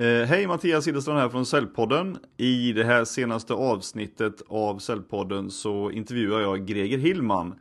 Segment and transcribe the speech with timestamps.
[0.00, 2.18] Eh, hej Mattias Hillestrand här från Säljpodden.
[2.36, 7.54] I det här senaste avsnittet av Säljpodden så intervjuar jag Greger Hillman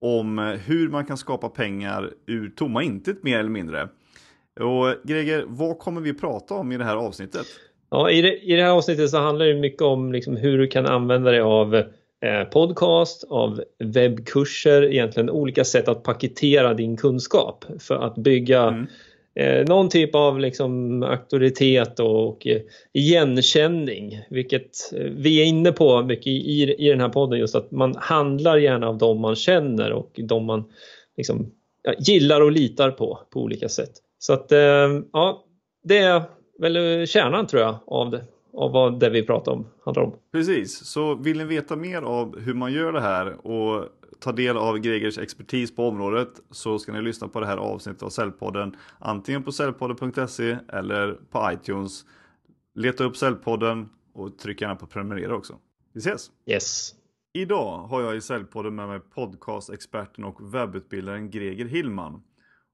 [0.00, 3.88] om eh, hur man kan skapa pengar ur tomma intet mer eller mindre.
[4.60, 7.46] Och Greger, vad kommer vi prata om i det här avsnittet?
[7.90, 10.66] Ja, i, det, i det här avsnittet så handlar det mycket om liksom hur du
[10.66, 11.84] kan använda dig av eh,
[12.52, 18.86] podcast, av webbkurser, egentligen olika sätt att paketera din kunskap för att bygga mm
[19.36, 22.60] eh, någon typ av liksom auktoritet och eh,
[22.92, 27.70] igenkänning, vilket eh, vi är inne på mycket i, i den här podden just att
[27.70, 30.64] man handlar gärna av dem man känner och de man
[31.16, 33.92] liksom, ja, gillar och litar på på olika sätt.
[34.18, 35.44] Så att eh, ja,
[35.84, 36.22] det är
[36.58, 38.24] väl kärnan tror jag av det
[38.56, 40.12] av vad det vi pratar om handlar om.
[40.32, 43.88] Precis, så vill ni veta mer av hur man gör det här och
[44.20, 48.02] ta del av Gregers expertis på området så ska ni lyssna på det här avsnittet
[48.02, 52.04] av Säljpodden antingen på säljpodden.se eller på iTunes.
[52.74, 55.56] Leta upp Säljpodden och tryck gärna på prenumerera också.
[55.92, 56.30] Vi ses!
[56.46, 56.94] Yes!
[57.32, 62.22] Idag har jag i Säljpodden med mig podcastexperten och webbutbildaren Greger Hillman.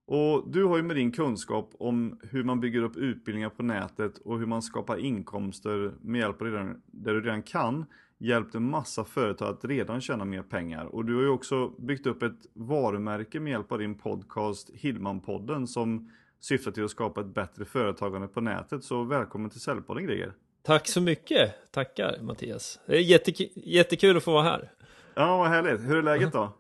[0.06, 4.19] Och du har ju med din kunskap om hur man bygger upp utbildningar på nätet
[4.19, 6.48] och hur man skapar inkomster med hjälp av
[6.86, 7.84] det du redan kan
[8.23, 10.84] hjälpt en massa företag att redan tjäna mer pengar.
[10.84, 15.67] Och du har ju också byggt upp ett varumärke med hjälp av din podcast Hillman-podden
[15.67, 18.84] som syftar till att skapa ett bättre företagande på nätet.
[18.84, 20.33] Så välkommen till Säljpodden Greger!
[20.62, 21.73] Tack så mycket!
[21.73, 22.80] Tackar Mattias!
[22.86, 24.73] Det är jättek jättekul att få vara här!
[25.14, 25.80] Ja, vad härligt!
[25.80, 26.53] Hur är läget då?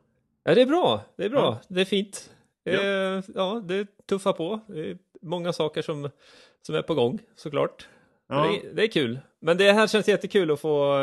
[0.44, 1.04] Ja, det är bra!
[1.16, 1.40] Det är bra!
[1.40, 1.60] Ja.
[1.68, 2.30] Det är fint!
[2.64, 2.72] Ja.
[2.72, 4.60] Eh, ja, det tuffar på.
[4.66, 6.10] Det är många saker som,
[6.62, 7.88] som är på gång såklart.
[8.28, 8.60] Ja.
[8.62, 9.18] Det, det, är kul.
[9.40, 10.96] Men det här känns jättekul att få,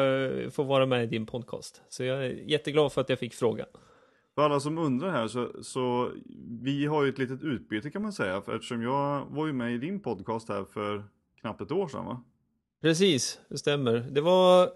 [0.51, 1.81] få vara med i din podcast.
[1.89, 3.67] Så jag är jätteglad för att jag fick frågan.
[4.35, 6.11] För alla som undrar här så, så
[6.61, 8.41] vi har ju ett litet utbyte kan man säga.
[8.41, 11.03] För eftersom jag var ju med i din podcast här för
[11.41, 12.23] knappt ett år sedan va?
[12.81, 13.93] Precis, det stämmer.
[14.11, 14.69] Det var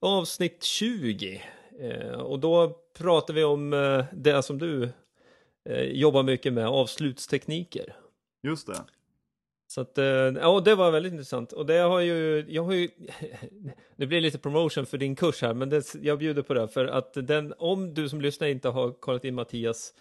[0.00, 1.42] avsnitt 20.
[1.80, 4.88] Eh, och då pratade vi om eh, det som du eh,
[5.92, 7.96] jobbar mycket med, avslutstekniker.
[8.42, 8.84] Just det.
[9.66, 11.52] Så att, eh, ja, det var väldigt intressant.
[11.52, 12.88] Och det har ju, jag har ju,
[13.96, 16.68] det blir lite promotion för din kurs här, men det, jag bjuder på det.
[16.68, 19.94] För att den, om du som lyssnar inte har kollat in Mattias,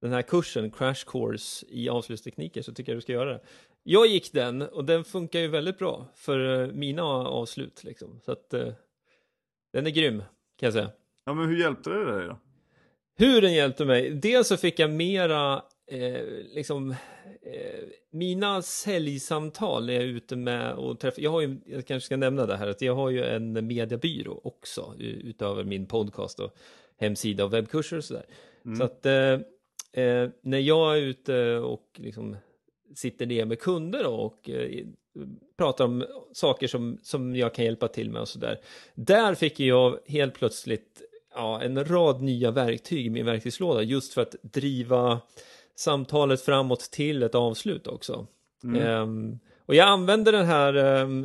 [0.00, 3.40] den här kursen, Crash Course i avslutstekniker, så tycker jag du ska göra det.
[3.82, 8.20] Jag gick den och den funkar ju väldigt bra för eh, mina avslut liksom.
[8.24, 8.72] Så att eh,
[9.72, 10.18] den är grym,
[10.58, 10.90] kan jag säga.
[11.24, 12.38] Ja, men hur hjälpte det dig då?
[13.16, 14.10] Hur den hjälpte mig?
[14.10, 16.22] Dels så fick jag mera eh,
[16.54, 16.90] liksom,
[17.42, 22.06] eh, mina säljsamtal när jag är ute med och träffar, jag har ju, jag kanske
[22.06, 26.56] ska nämna det här, att jag har ju en mediebyrå också utöver min podcast och
[26.96, 28.26] hemsida och webbkurser och sådär.
[28.64, 28.76] Mm.
[28.76, 29.40] Så att eh,
[30.04, 32.36] eh, när jag är ute och liksom
[32.94, 34.86] sitter ner med kunder och eh,
[35.56, 38.60] pratar om saker som, som jag kan hjälpa till med och sådär.
[38.94, 41.02] Där fick jag helt plötsligt
[41.34, 45.20] ja, en rad nya verktyg i min verktygslåda just för att driva
[45.76, 48.26] samtalet framåt till ett avslut också.
[48.64, 49.02] Mm.
[49.02, 51.22] Um, och jag använder den här, um,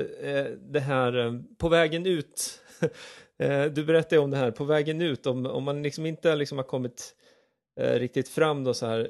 [0.59, 2.59] det här um, på vägen ut.
[3.43, 6.57] uh, du berättade om det här, på vägen ut, om, om man liksom inte liksom
[6.57, 7.15] har kommit
[7.81, 9.09] uh, riktigt fram då så här.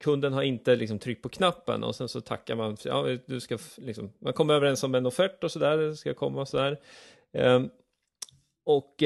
[0.00, 2.76] kunden har inte liksom tryckt på knappen och sen så tackar man.
[2.84, 6.40] Ja, du ska liksom, man kommer överens om en offert och så där, ska komma
[6.40, 6.78] och så där.
[8.64, 9.02] och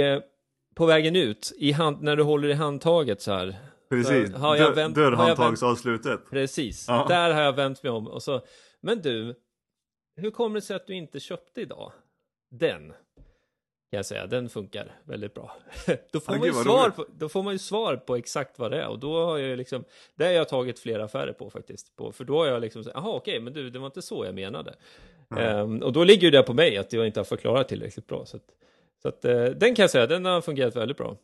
[0.77, 3.57] på vägen ut, i hand, när du håller i handtaget så här,
[3.89, 6.31] Precis, har jag vänt, dörrhandtagsavslutet.
[6.31, 7.07] Precis, ja.
[7.09, 8.41] där har jag vänt mig om och så,
[8.81, 9.35] men du,
[10.17, 11.93] hur kommer det sig att du inte köpte idag?
[12.51, 12.89] Den,
[13.91, 15.57] kan jag säga, den funkar väldigt bra.
[16.13, 18.71] då, får ah, man ju svar på, då får man ju svar på exakt vad
[18.71, 21.97] det är och då har jag liksom, det har jag tagit flera affärer på faktiskt,
[21.97, 24.35] på, för då har jag liksom, jaha okej, men du, det var inte så jag
[24.35, 24.75] menade.
[25.31, 25.59] Mm.
[25.59, 28.27] Um, och då ligger ju det på mig att jag inte har förklarat tillräckligt bra.
[28.27, 28.43] Så att,
[29.07, 31.17] så att uh, den kan jag säga, den har fungerat väldigt bra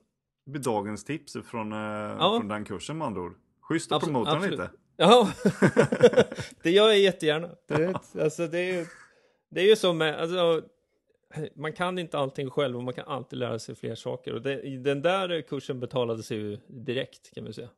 [0.47, 2.37] blir dagens tips från, eh, ja.
[2.39, 3.35] från den kursen med andra ord.
[3.61, 4.71] Schysst att promota den lite.
[4.97, 5.33] Ja,
[6.63, 7.51] det gör jag jättegärna.
[7.69, 8.87] Det, alltså, det, är,
[9.51, 10.63] det är ju så med, alltså,
[11.55, 14.35] man kan inte allting själv och man kan alltid lära sig fler saker.
[14.35, 17.69] Och det, den där kursen betalade sig ju direkt kan man säga.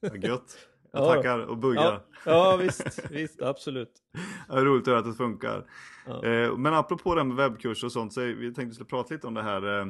[0.00, 0.58] Vad gött.
[0.92, 1.14] Jag ja.
[1.14, 1.82] tackar och buggar.
[1.82, 3.92] Ja, ja visst, visst, absolut.
[4.48, 5.64] Ja, roligt att höra att det funkar.
[6.06, 6.24] Ja.
[6.24, 8.88] Eh, men apropå det här med webbkurser och sånt, så vi tänkte att vi skulle
[8.88, 9.86] prata lite om det här eh,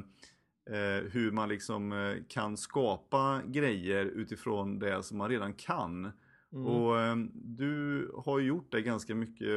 [0.79, 6.13] eh, hur man liksom kan skapa grejer utifrån det som man redan kan.
[6.53, 6.67] Mm.
[6.67, 6.97] Och
[7.35, 9.49] du har gjort det ganska mycket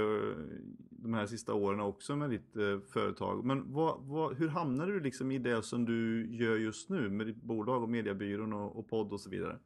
[0.89, 2.53] de här sista åren också med ditt
[2.93, 3.45] företag.
[3.45, 7.27] Men vad, vad, hur hamnade du liksom i det som du gör just nu med
[7.27, 9.57] ditt bolag och mediebyrån och, och podd och så vidare?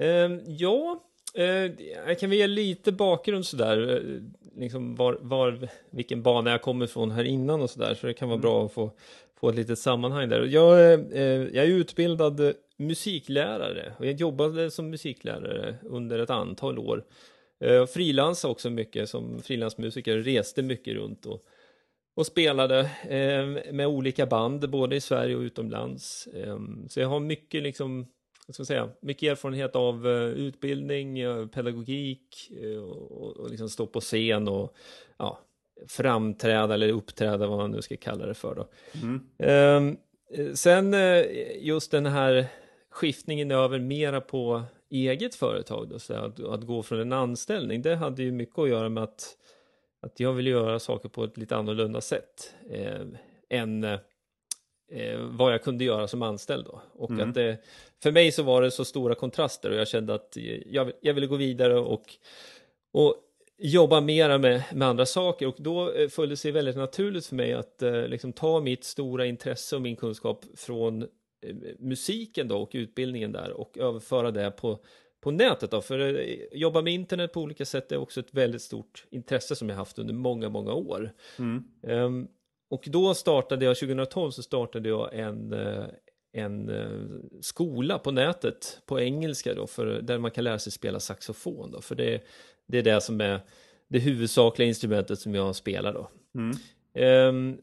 [0.00, 1.04] Eh, ja,
[1.34, 1.44] eh,
[2.06, 6.84] jag kan väl ge lite bakgrund sådär, eh, liksom var, var, vilken bana jag kommer
[6.84, 8.42] ifrån här innan och sådär, så det kan vara mm.
[8.42, 8.90] bra att få,
[9.40, 10.44] få ett litet sammanhang där.
[10.44, 11.00] Jag, eh,
[11.52, 17.04] jag är utbildad musiklärare och jag jobbade som musiklärare under ett antal år.
[17.60, 21.42] Eh, frilansade också mycket som frilansmusiker, reste mycket runt och,
[22.16, 26.26] och spelade eh, med olika band både i Sverige och utomlands.
[26.26, 26.58] Eh,
[26.88, 28.06] så jag har mycket liksom
[28.54, 34.00] ska säga, mycket erfarenhet av uh, utbildning, uh, pedagogik uh, och, och liksom stå på
[34.00, 34.76] scen och
[35.16, 35.38] ja,
[35.88, 38.68] framträda eller uppträda vad man nu ska kalla det för då.
[39.02, 39.28] Mm.
[39.38, 39.96] Ehm,
[40.54, 40.94] sen
[41.60, 42.46] just den här
[42.90, 47.96] skiftningen över mera på eget företag då, så att, att gå från en anställning, det
[47.96, 49.36] hade ju mycket att göra med att,
[50.00, 53.06] att jag ville göra saker på ett lite annorlunda sätt eh,
[53.48, 53.98] än
[54.90, 56.80] eh, vad jag kunde göra som anställd då.
[56.92, 57.28] Och mm.
[57.28, 57.58] att det,
[58.02, 60.36] för mig så var det så stora kontraster och jag kände att
[60.66, 62.14] jag, jag ville gå vidare och,
[62.92, 63.14] och
[63.58, 67.36] jobba mera med, med andra saker och då eh, föll det sig väldigt naturligt för
[67.36, 71.08] mig att eh, liksom ta mitt stora intresse och min kunskap från
[71.40, 74.78] Eh, musiken då och utbildningen där och överföra det på,
[75.20, 75.80] på nätet då.
[75.80, 79.68] För eh, jobba med internet på olika sätt är också ett väldigt stort intresse som
[79.68, 81.12] jag haft under många, många år.
[81.38, 81.64] Mm.
[81.82, 82.28] Um,
[82.70, 85.84] och då startade jag, 2012 så startade jag en, eh,
[86.32, 86.70] en
[87.40, 91.80] skola på nätet på engelska då, för, där man kan lära sig spela saxofon då,
[91.80, 92.22] för det,
[92.66, 93.40] det är det som är
[93.88, 96.10] det huvudsakliga instrumentet som jag spelar då.
[96.34, 96.56] Mm.
[97.28, 97.58] Um,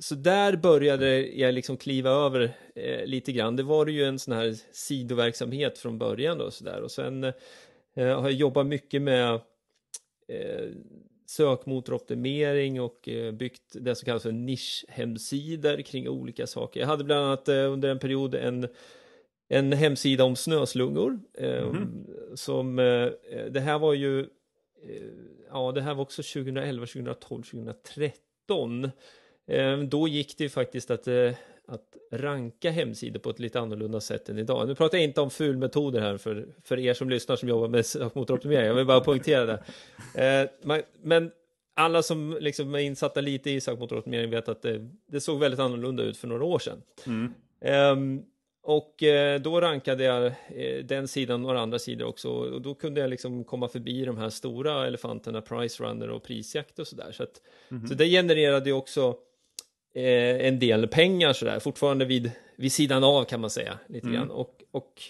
[0.00, 3.56] så där började jag liksom kliva över eh, lite grann.
[3.56, 7.32] Det var ju en sån här sidoverksamhet från början och sådär och sen eh,
[7.96, 9.34] har jag jobbat mycket med
[10.28, 10.68] eh,
[11.28, 16.80] sökmotoroptimering och eh, byggt det som kallas för nischhemsidor kring olika saker.
[16.80, 18.68] Jag hade bland annat eh, under en period en
[19.50, 21.20] en hemsida om snöslungor.
[21.38, 22.36] Mm -hmm.
[22.36, 23.08] Som, eh,
[23.50, 24.26] det här var ju,
[25.50, 28.90] ja det här var också 2011, 2012, 2013.
[29.46, 31.08] Ehm, då gick det ju faktiskt att,
[31.68, 34.68] att ranka hemsidor på ett lite annorlunda sätt än idag.
[34.68, 37.86] Nu pratar jag inte om fulmetoder här för, för er som lyssnar som jobbar med
[37.86, 39.62] sökmotoroptimering, jag vill bara poängtera det.
[40.14, 41.30] Ehm, men
[41.76, 46.02] alla som liksom är insatta lite i sökmotoroptimering vet att det, det, såg väldigt annorlunda
[46.02, 46.82] ut för några år sedan.
[47.06, 48.22] Mm.
[48.62, 52.74] Och eh, då rankade jag eh, den sidan och några andra sidor också och då
[52.74, 57.12] kunde jag liksom komma förbi de här stora elefanterna, Price Runner och prisjakt och sådär.
[57.12, 57.88] Så, att, mm -hmm.
[57.88, 59.14] så det genererade ju också eh,
[59.98, 64.18] en del pengar sådär, fortfarande vid, vid sidan av kan man säga lite mm.
[64.18, 64.30] grann.
[64.30, 65.02] Och, och,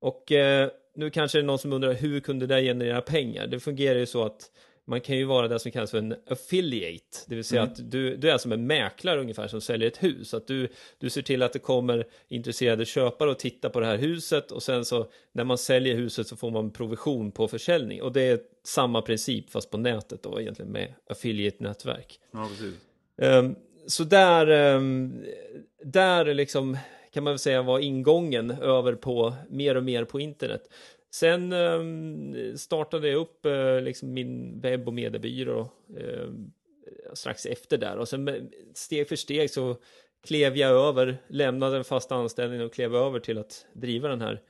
[0.00, 3.46] och eh, nu kanske det är någon som undrar hur kunde det generera pengar?
[3.46, 4.50] Det fungerar ju så att
[4.84, 7.72] man kan ju vara det som kallas för en affiliate, det vill säga mm.
[7.72, 10.34] att du, du är som en mäklare ungefär som säljer ett hus.
[10.34, 10.68] Att du,
[10.98, 14.62] du ser till att det kommer intresserade köpare och tittar på det här huset och
[14.62, 18.02] sen så när man säljer huset så får man provision på försäljning.
[18.02, 22.20] Och det är samma princip fast på nätet då egentligen med affiliate-nätverk.
[22.32, 22.74] Ja, precis.
[23.16, 23.56] Um,
[23.86, 25.24] så där, ehm,
[25.84, 26.78] där liksom
[27.12, 30.62] kan man väl säga var ingången över på mer och mer på internet.
[31.14, 35.68] Sen ehm, startade jag upp eh, liksom min webb och mediebyrå
[35.98, 36.52] ehm,
[37.14, 38.34] strax efter där och sen eh,
[38.74, 39.76] steg för steg så
[40.26, 44.42] klev jag över, lämnade en fast anställning och klev över till att driva den här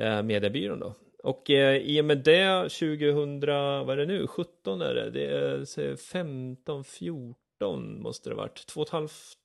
[0.00, 0.94] eh, mediebyrån då.
[1.22, 3.40] Och eh, i och med det 2000,
[3.86, 8.66] vad är det nu, 17 är det, det är 15, 14 18 måste det varit,
[8.66, 9.36] två och ett halvt,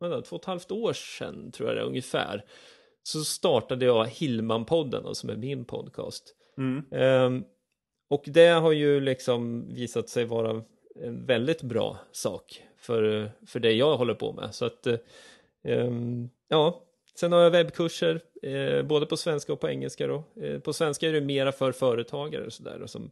[0.00, 2.44] vänta, två och ett halvt år sedan tror jag det är ungefär.
[3.02, 6.34] Så startade jag Hillman-podden som är min podcast.
[6.58, 6.84] Mm.
[6.90, 7.44] Um,
[8.10, 10.62] och det har ju liksom visat sig vara
[11.00, 14.54] en väldigt bra sak för, för det jag håller på med.
[14.54, 14.86] Så att,
[15.64, 16.82] um, ja,
[17.14, 20.24] sen har jag webbkurser, eh, både på svenska och på engelska då.
[20.42, 23.10] Eh, på svenska är det mera för företagare och sådär som,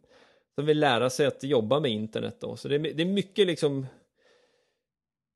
[0.54, 2.56] som vill lära sig att jobba med internet då.
[2.56, 3.86] Så det är, det är mycket liksom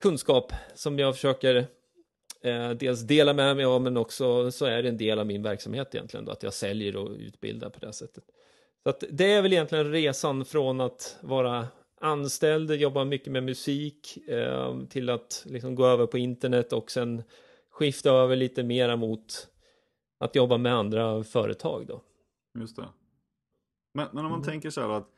[0.03, 1.67] kunskap som jag försöker
[2.43, 5.43] eh, dels dela med mig av men också så är det en del av min
[5.43, 8.25] verksamhet egentligen då, att jag säljer och utbildar på det sättet.
[8.83, 11.69] Så att det är väl egentligen resan från att vara
[12.01, 17.23] anställd, jobba mycket med musik eh, till att liksom gå över på internet och sen
[17.71, 19.49] skifta över lite mera mot
[20.19, 22.03] att jobba med andra företag då.
[22.59, 22.89] Just det.
[23.95, 24.51] Men, men om man mm.
[24.51, 25.09] tänker så här att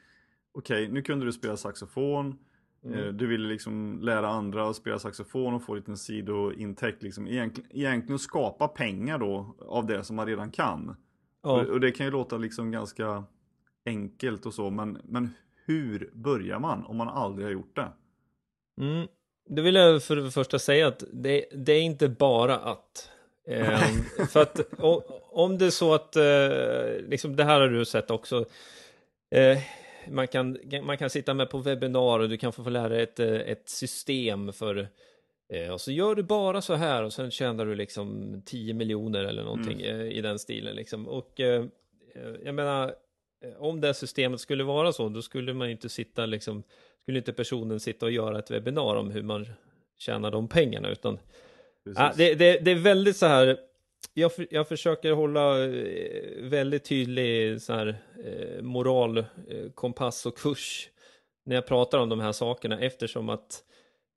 [0.52, 2.38] okej, okay, nu kunde du spela saxofon,
[2.84, 2.98] Mm.
[2.98, 7.02] Eh, du ville liksom lära andra att spela saxofon och få en liten sidointäkt.
[7.02, 7.28] Liksom.
[7.28, 10.96] Egentligen, skapa pengar då av det som man redan kan.
[11.42, 11.60] Ja.
[11.60, 13.24] Och, och, det kan ju låta liksom ganska
[13.86, 15.30] enkelt och så, men, men
[15.64, 17.88] hur börjar man om man aldrig har gjort det?
[18.80, 19.08] Mm.
[19.48, 23.10] Det vill jag för det första säga att det, det är inte bara att.
[23.48, 23.80] Eh,
[24.30, 28.10] för att o, om det är så att, eh, liksom det här har du sett
[28.10, 28.44] också.
[29.30, 29.58] Eh,
[30.10, 33.20] man, kan, man kan sitta med på webbinar och du kan få lära dig ett,
[33.20, 34.88] eh, ett system för
[35.52, 39.24] eh, och så gör du bara så här och sen tjänar du liksom 10 miljoner
[39.24, 40.00] eller någonting mm.
[40.00, 41.08] Eh, i den stilen liksom.
[41.08, 41.40] Och
[42.44, 42.94] jag menar,
[43.58, 46.62] om det systemet skulle vara så, då skulle man inte sitta liksom
[47.02, 49.46] skulle inte personen sitta och göra ett webbinar om hur man
[49.98, 51.18] tjänar de pengarna utan
[51.94, 53.58] ja, det, det, det, är väldigt så här
[54.14, 59.24] jag, jag försöker hålla eh, väldigt tydlig så här, eh, moral, eh,
[59.74, 60.90] kompass och kurs
[61.44, 63.62] när jag pratar om de här sakerna eftersom att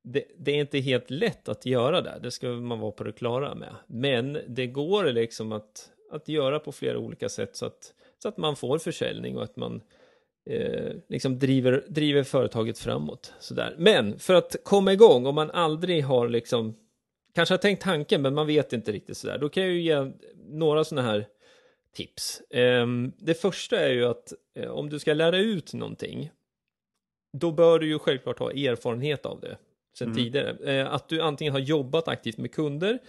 [0.03, 3.11] det, det, är inte helt lätt att göra det, det ska man vara på det
[3.11, 3.75] klara med.
[3.87, 8.37] Men det går liksom att, att göra på flera olika sätt så att, så att
[8.37, 9.81] man får försäljning och att man
[10.49, 13.33] eh, liksom driver, driver företaget framåt.
[13.39, 13.75] Sådär.
[13.77, 16.75] Men för att komma igång, om man aldrig har liksom,
[17.33, 20.11] kanske har tänkt tanken men man vet inte riktigt sådär, då kan jag ju ge
[20.47, 21.27] några sådana här
[21.95, 22.41] tips.
[22.41, 26.31] Eh, det första är ju att eh, om du ska lära ut någonting,
[27.37, 29.57] då bör du ju självklart ha erfarenhet av det
[29.97, 30.17] sedan mm.
[30.17, 30.79] tidigare.
[30.79, 32.99] Eh, att du antingen har jobbat aktivt med kunder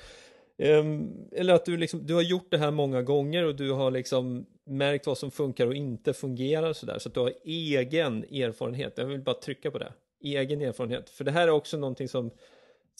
[0.62, 3.90] Um, eller att du, liksom, du har gjort det här många gånger och du har
[3.90, 6.98] liksom märkt vad som funkar och inte fungerar sådär.
[6.98, 8.92] Så att du har egen erfarenhet.
[8.96, 9.92] Jag vill bara trycka på det.
[10.22, 11.10] Egen erfarenhet.
[11.10, 12.30] För det här är också någonting som,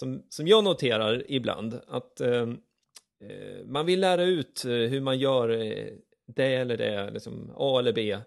[0.01, 1.81] som, som jag noterar ibland.
[1.87, 2.61] Att um,
[3.25, 5.87] uh, man vill lära ut uh, hur man gör uh,
[6.27, 8.19] det eller det, liksom A eller B.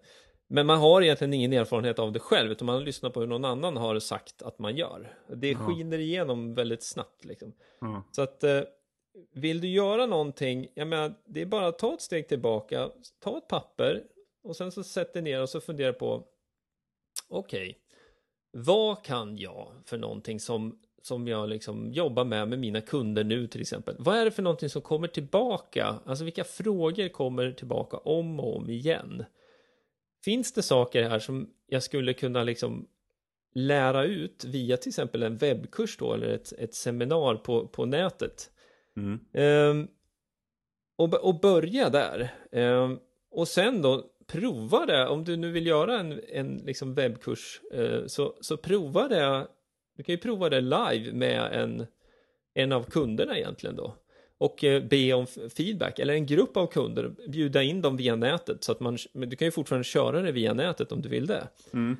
[0.47, 3.45] Men man har egentligen ingen erfarenhet av det själv, utan man lyssnar på hur någon
[3.45, 5.17] annan har sagt att man gör.
[5.35, 7.25] Det skiner igenom väldigt snabbt.
[7.25, 7.53] Liksom.
[7.81, 8.01] Mm.
[8.11, 8.43] Så att
[9.33, 12.89] vill du göra någonting, jag menar, det är bara att ta ett steg tillbaka,
[13.19, 14.03] ta ett papper
[14.43, 16.27] och sen så sätt dig ner och så fundera på
[17.29, 17.75] okej, okay,
[18.53, 23.47] vad kan jag för någonting som, som jag liksom jobbar med med mina kunder nu
[23.47, 23.95] till exempel?
[23.99, 25.95] Vad är det för någonting som kommer tillbaka?
[26.05, 29.25] Alltså vilka frågor kommer tillbaka om och om igen?
[30.23, 32.87] Finns det saker här som jag skulle kunna liksom
[33.55, 38.51] lära ut via till exempel en webbkurs då eller ett, ett seminar på, på nätet?
[38.97, 39.19] Mm.
[39.33, 39.87] Um,
[40.95, 42.33] och, och börja där.
[42.51, 42.99] Um,
[43.31, 48.07] och sen då prova det, om du nu vill göra en, en liksom webbkurs, uh,
[48.07, 49.47] så, så prova det,
[49.97, 51.85] du kan ju prova det live med en,
[52.53, 53.95] en av kunderna egentligen då.
[54.37, 58.63] Och uh, be om feedback, eller en grupp av kunder, bjuda in dem via nätet,
[58.63, 61.47] så att man, du kan ju fortfarande köra det via nätet om du vill det.
[61.73, 61.97] Mm.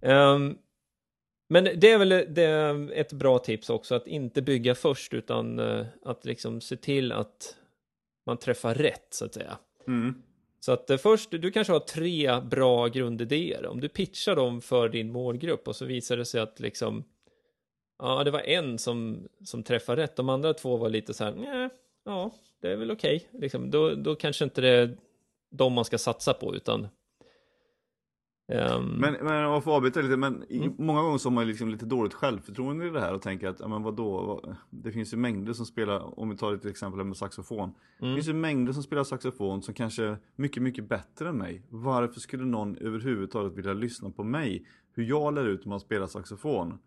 [0.00, 0.58] Um,
[1.48, 5.58] men det är väl det är ett bra tips också att inte bygga först utan
[5.58, 7.56] uh, att liksom se till att
[8.26, 9.58] man träffar rätt så att säga.
[9.86, 10.22] Mm.
[10.64, 13.66] Så att eh, först, du kanske har tre bra grundidéer.
[13.66, 17.04] Om du pitchar dem för din målgrupp och så visar det sig att liksom
[17.98, 20.16] ja, det var en som, som träffade rätt.
[20.16, 21.68] De andra två var lite så här, nej,
[22.04, 23.16] ja, det är väl okej.
[23.16, 23.40] Okay.
[23.40, 24.96] Liksom, då, då kanske inte det är
[25.50, 26.88] de man ska satsa på utan
[28.52, 28.86] Um...
[28.86, 30.74] Men, men jag får avbryta lite, men mm.
[30.78, 33.60] många gånger så har man liksom lite dåligt självförtroende i det här och tänker att,
[33.60, 34.40] ja men vadå,
[34.70, 37.74] det finns ju mängder som spelar, om vi tar ett exempel med saxofon.
[37.98, 38.10] Mm.
[38.10, 41.62] Det finns ju mängder som spelar saxofon som kanske är mycket, mycket bättre än mig.
[41.68, 44.66] Varför skulle någon överhuvudtaget vilja lyssna på mig?
[44.94, 46.78] Hur jag lär ut hur man spelar saxofon?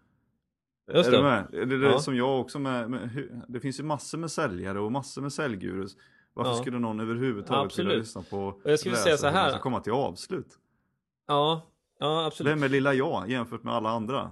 [0.94, 1.18] Just är det.
[1.18, 1.48] du med?
[1.52, 2.00] Det är det ja.
[2.00, 5.98] som jag också med, med, det finns ju massor med säljare och massor med säljgurus.
[6.34, 6.58] Varför ja.
[6.58, 7.90] skulle någon överhuvudtaget Absolut.
[7.90, 9.60] vilja lyssna på jag skulle säga så här.
[9.60, 10.60] komma till avslut?
[11.28, 11.62] Ja,
[12.00, 12.52] ja absolut.
[12.52, 14.32] Vem är lilla jag jämfört med alla andra?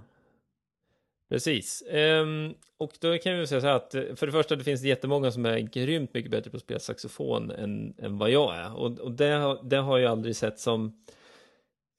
[1.29, 1.83] Precis.
[1.91, 4.81] Um, och då kan vi säga så här att eh, för det första det finns
[4.81, 8.55] det jättemånga som är grymt mycket bättre på att spela saxofon än, än vad jag
[8.55, 8.77] är.
[8.77, 11.03] Och, och det, det har jag aldrig sett som,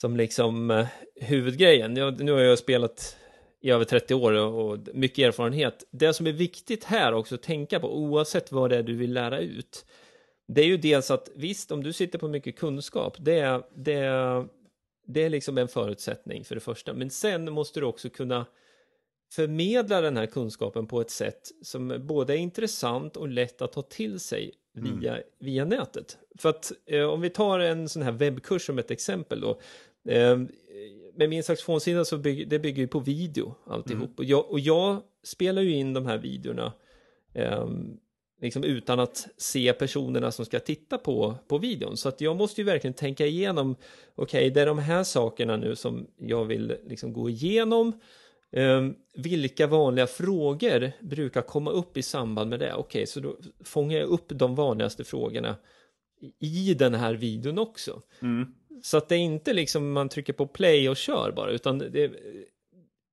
[0.01, 0.87] som liksom uh,
[1.21, 1.97] huvudgrejen.
[1.97, 3.17] Jag, nu har jag spelat
[3.61, 5.85] i över 30 år och, och mycket erfarenhet.
[5.91, 9.13] Det som är viktigt här också att tänka på oavsett vad det är du vill
[9.13, 9.87] lära ut.
[10.49, 14.05] Det är ju dels att visst, om du sitter på mycket kunskap, det, det,
[15.07, 16.93] det är liksom en förutsättning för det första.
[16.93, 18.47] Men sen måste du också kunna
[19.33, 23.83] förmedla den här kunskapen på ett sätt som både är intressant och lätt att ta
[23.83, 25.25] till sig via, mm.
[25.39, 26.19] via nätet.
[26.39, 29.61] För att eh, om vi tar en sån här webbkurs som ett exempel då.
[30.09, 30.39] Eh,
[31.15, 34.05] med min saxofonsida så bygger det bygger ju på video alltihop.
[34.05, 34.15] Mm.
[34.17, 36.73] Och, jag, och jag spelar ju in de här videorna
[37.33, 37.69] eh,
[38.45, 41.97] liksom utan att se personerna som ska titta på, på videon.
[41.97, 43.77] Så att jag måste ju verkligen tänka igenom,
[44.15, 47.93] okej, okay, det är de här sakerna nu som jag vill liksom gå igenom.
[48.53, 52.75] Um, vilka vanliga frågor brukar komma upp i samband med det?
[52.75, 55.57] Okej, okay, så då fångar jag upp de vanligaste frågorna
[56.41, 58.03] i den här videon också.
[58.23, 58.47] Mm.
[58.83, 62.13] Så att det är inte liksom man trycker på play och kör bara, utan det,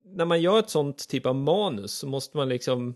[0.06, 2.96] när man gör ett sånt typ av manus så måste man liksom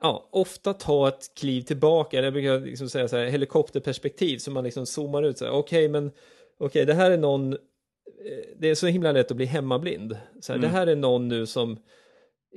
[0.00, 4.64] ja, ofta ta ett kliv tillbaka, jag brukar liksom säga så här helikopterperspektiv, så man
[4.64, 7.58] liksom zoomar ut okej okay, men okej okay, det här är någon, eh,
[8.58, 10.70] det är så himla lätt att bli hemmablind, så här, mm.
[10.70, 11.78] det här är någon nu som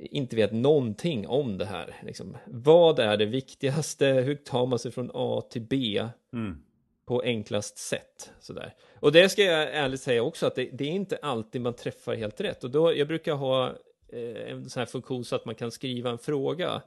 [0.00, 1.96] inte vet någonting om det här.
[2.02, 2.36] Liksom.
[2.46, 4.06] Vad är det viktigaste?
[4.06, 6.62] Hur tar man sig från A till B mm.
[7.06, 8.32] på enklast sätt?
[8.40, 8.74] Sådär.
[9.00, 12.14] Och det ska jag ärligt säga också att det, det, är inte alltid man träffar
[12.14, 12.64] helt rätt.
[12.64, 13.68] Och då, jag brukar ha
[14.08, 16.82] eh, en sån här funktion så att man kan skriva en fråga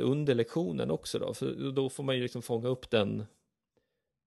[0.00, 3.24] under lektionen också då, för då får man ju liksom fånga upp den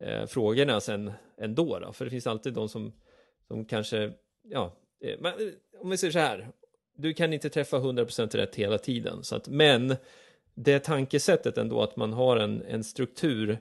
[0.03, 2.93] eh, frågorna sen ändå då, för det finns alltid de som,
[3.47, 4.11] som kanske,
[4.43, 4.73] ja,
[5.03, 5.33] eh, man,
[5.79, 6.51] om vi säger så här,
[6.97, 9.95] du kan inte träffa 100% rätt hela tiden, så att, men
[10.53, 13.57] det tankesättet ändå att man har en, en struktur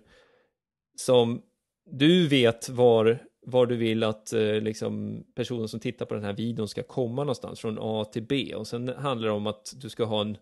[0.97, 1.43] som
[1.90, 6.33] du vet var, var du vill att eh, liksom, personen som tittar på den här
[6.33, 8.55] videon ska komma någonstans från A till B.
[8.55, 10.37] Och sen handlar det om att du ska ha en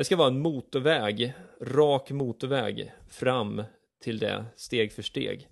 [0.00, 3.62] det ska vara en motorväg, rak motorväg fram
[4.02, 5.48] till det steg för steg.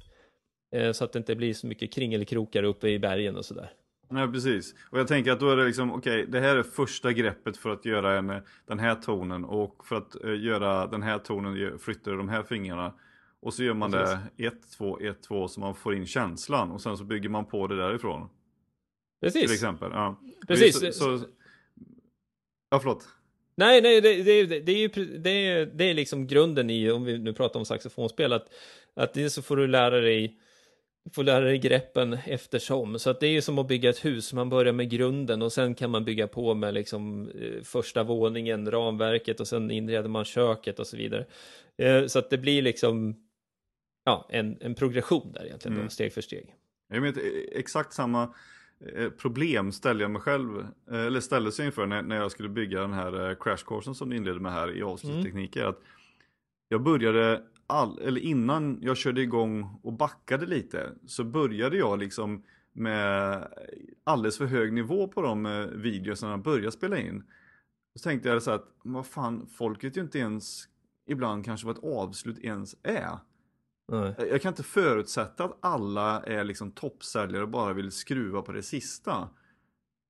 [0.72, 3.70] Eh, så att det inte blir så mycket kringelkrokar uppe i bergen och sådär.
[4.10, 4.74] Nej precis.
[4.90, 7.56] Och jag tänker att då är det liksom, okej, okay, det här är första greppet
[7.56, 11.78] för att göra en, den här tonen och för att uh, göra den här tonen
[11.78, 12.94] flyttar de här fingrarna.
[13.40, 14.18] Och så gör man precis.
[14.36, 17.44] det 1, 2, 1, 2 så man får in känslan och sen så bygger man
[17.44, 18.28] på det därifrån.
[19.20, 19.42] Precis.
[19.42, 19.90] Till exempel.
[19.92, 20.20] Ja.
[20.46, 20.78] Precis.
[20.78, 21.26] Så, så,
[22.70, 23.17] ja, förlåt.
[23.58, 24.88] Nej, nej, det, det, det, är ju
[25.18, 28.54] det är, det är liksom grunden i, om vi nu pratar om saxofonspel, att,
[28.94, 30.38] att det så får du lära dig
[31.12, 32.98] får lära dig greppen eftersom.
[32.98, 35.52] Så att det är ju som att bygga ett hus, man börjar med grunden och
[35.52, 40.24] sen kan man bygga på med liksom eh, första våningen, ramverket och sen inreder man
[40.24, 41.26] köket och så vidare.
[41.78, 43.16] Eh, så att det blir liksom
[44.04, 45.86] ja, en, en progression där egentligen, mm.
[45.86, 46.54] då, steg för steg.
[46.88, 47.22] Jag menar,
[47.52, 48.34] exakt samma Eh,
[49.16, 50.58] problem ställde jag mig själv,
[50.90, 54.10] eh, eller ställde sig inför när, när jag skulle bygga den här eh, crash som
[54.10, 55.60] du inledde med här i avslutstekniker.
[55.60, 55.70] Mm.
[55.70, 55.80] Att
[56.68, 62.42] jag började, all, eller innan jag körde igång och backade lite, så började jag liksom
[62.72, 63.48] med
[64.04, 67.22] alldeles för hög nivå på de videorna jag började spela in.
[67.94, 70.64] Så tänkte jag så att, vad fan, folk vet ju inte ens
[71.06, 73.18] ibland kanske vad ett avslut ens är.
[73.88, 74.14] Nej.
[74.18, 78.52] Eh, jag kan inte förutsätta att alla är liksom toppsäljare och bara vill skruva på
[78.52, 79.28] det sista.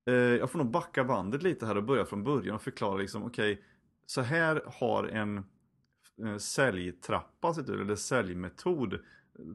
[0.09, 3.23] Eh, jag får nog backa bandet lite här och börja från början och förklara liksom
[3.23, 3.63] okej, okay,
[4.05, 5.37] så här har en
[6.25, 8.99] eh, säljtrappa sett ut, eller säljmetod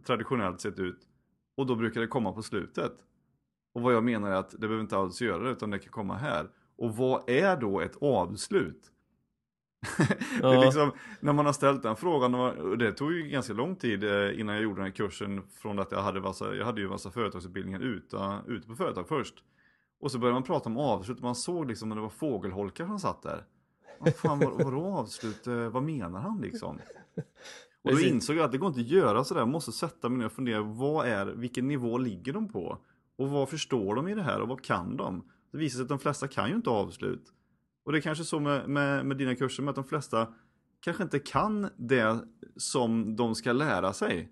[0.06, 1.08] traditionellt sett ut.
[1.56, 2.92] Och då brukar det komma på slutet.
[3.74, 5.92] Och vad jag menar är att det behöver inte alls göra det, utan det kan
[5.92, 6.50] komma här.
[6.76, 8.90] Och vad är då ett avslut?
[10.40, 13.76] Det är liksom, när man har ställt den frågan, och det tog ju ganska lång
[13.76, 16.80] tid eh, innan jag gjorde den här kursen från att jag hade, massa, jag hade
[16.80, 19.34] ju massa företagsutbildningar ute, ute på företag först.
[20.00, 22.98] Och så började man prata om avslut, man såg liksom när det var fågelholkar som
[22.98, 23.44] satt där.
[23.98, 26.78] Vad fan, vad, vadå avslut, eh, vad menar han liksom?
[27.84, 30.18] Och då insåg jag att det går inte att göra sådär, jag måste sätta mig
[30.18, 32.78] ner och fundera, vad är, vilken nivå ligger de på?
[33.16, 35.24] Och vad förstår de i det här och vad kan de?
[35.52, 37.32] Det visar sig att de flesta kan ju inte avslut.
[37.84, 40.28] Och det är kanske så med, med, med dina kurser med att de flesta
[40.80, 42.18] kanske inte kan det
[42.56, 44.28] som de ska lära sig.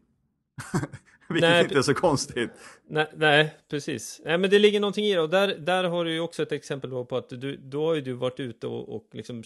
[1.28, 2.50] Vilket nej, inte är så konstigt.
[2.88, 4.20] Nej, nej, precis.
[4.24, 5.20] Nej, men det ligger någonting i det.
[5.20, 8.00] Och där, där har du ju också ett exempel på att du, då har ju
[8.00, 9.42] du varit ute och, och liksom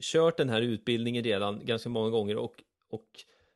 [0.00, 2.54] kört den här utbildningen redan ganska många gånger och,
[2.90, 3.06] och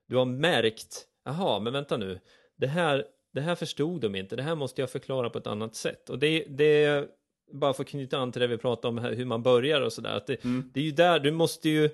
[0.06, 2.20] du har märkt, jaha, men vänta nu,
[2.56, 5.74] det här, det här förstod de inte, det här måste jag förklara på ett annat
[5.74, 6.10] sätt.
[6.10, 7.08] Och det, det
[7.52, 9.92] bara för att knyta an till det vi pratade om här, hur man börjar och
[9.92, 10.22] sådär.
[10.26, 10.70] Det, mm.
[10.74, 11.90] det är ju där, du måste ju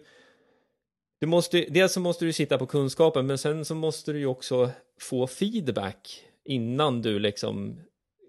[1.21, 4.27] du måste, dels så måste du sitta på kunskapen, men sen så måste du ju
[4.27, 7.81] också få feedback innan du liksom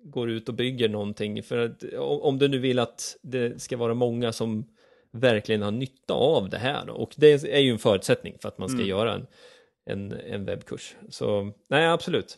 [0.03, 1.43] går ut och bygger någonting.
[1.43, 4.65] För att om du nu vill att det ska vara många som
[5.11, 6.89] verkligen har nytta av det här.
[6.89, 8.89] Och det är ju en förutsättning för att man ska mm.
[8.89, 9.27] göra en,
[9.85, 10.95] en, en webbkurs.
[11.09, 12.37] Så nej, absolut.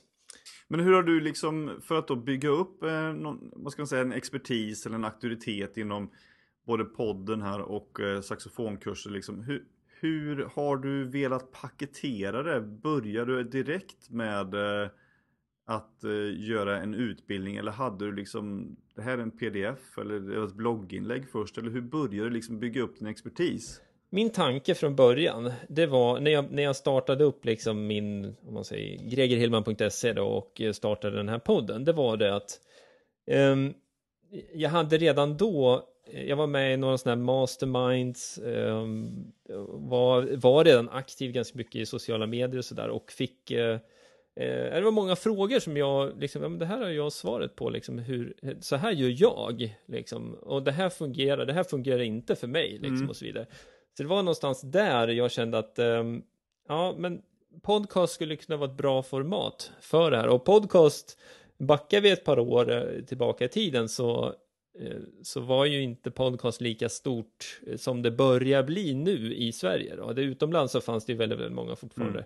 [0.74, 3.88] Men hur har du liksom, för att då bygga upp eh, någon, vad ska man
[3.88, 6.10] säga, en expertis eller en auktoritet inom
[6.66, 9.44] både podden här och eh, saxofonkurser liksom.
[9.44, 9.66] Hur,
[10.00, 12.62] hur har du velat paketera det?
[12.62, 14.90] Börjar du direkt med eh,
[15.66, 20.46] att eh, göra en utbildning eller hade du liksom det här är en pdf eller
[20.46, 23.82] ett blogginlägg först eller hur började du liksom bygga upp din expertis?
[24.14, 28.54] Min tanke från början, det var när jag, när jag startade upp liksom min, om
[28.54, 32.60] man säger, gregerhillman.se då och startade den här podden, det var det att
[33.32, 33.74] um,
[34.54, 35.84] jag hade redan då,
[36.28, 39.32] jag var med i några sådana här masterminds, um,
[39.70, 43.78] var, var redan aktiv ganska mycket i sociala medier och sådär och fick uh,
[44.36, 48.00] Eh, det var många frågor som jag, liksom, det här har jag svaret på, liksom,
[48.00, 52.48] hur, så här gör jag, liksom, och det här fungerar, det här fungerar inte för
[52.48, 53.10] mig, liksom, Mm.
[53.10, 53.46] och så vidare.
[53.98, 56.24] Så det var någonstans där jag kände att, ehm,
[56.68, 57.22] ja, men
[57.62, 61.18] podcast skulle kunna vara ett bra format för det här, och podcast,
[61.58, 64.26] backar vi ett par år eh, tillbaka i tiden så
[64.80, 69.52] eh, så var ju inte podcast lika stort eh, som det börjar bli nu i
[69.52, 69.96] Sverige.
[69.96, 70.14] Då.
[70.14, 72.26] Det, utomlands så fanns det ju väldigt, väldigt många fortfarande.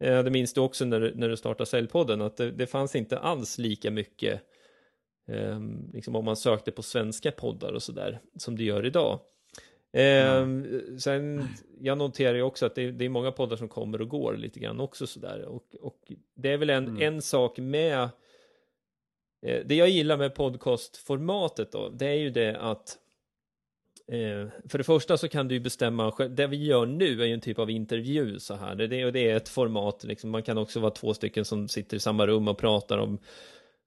[0.00, 3.18] Eh, Det minns du också när, när du startade Säljpodden, att det, det fanns inte
[3.18, 4.40] alls lika mycket,
[5.28, 5.60] eh,
[5.92, 9.20] liksom om man sökte på svenska poddar och sådär, som det gör idag.
[9.92, 10.46] Eh,
[10.98, 11.48] Sen,
[11.80, 14.60] jag noterar ju också att det, det är många poddar som kommer och går lite
[14.60, 15.42] grann också sådär.
[15.44, 17.02] Och, och det är väl en, Mm.
[17.02, 18.08] en sak med
[19.42, 22.98] Eh, Det jag gillar med podcastformatet då, det är ju det att
[24.08, 27.26] eh, för det första så kan du ju bestämma själv, det vi gör nu är
[27.26, 30.42] ju en typ av intervju så här, det, och det är ett format, liksom, man
[30.42, 33.18] kan också vara två stycken som sitter i samma rum och pratar om,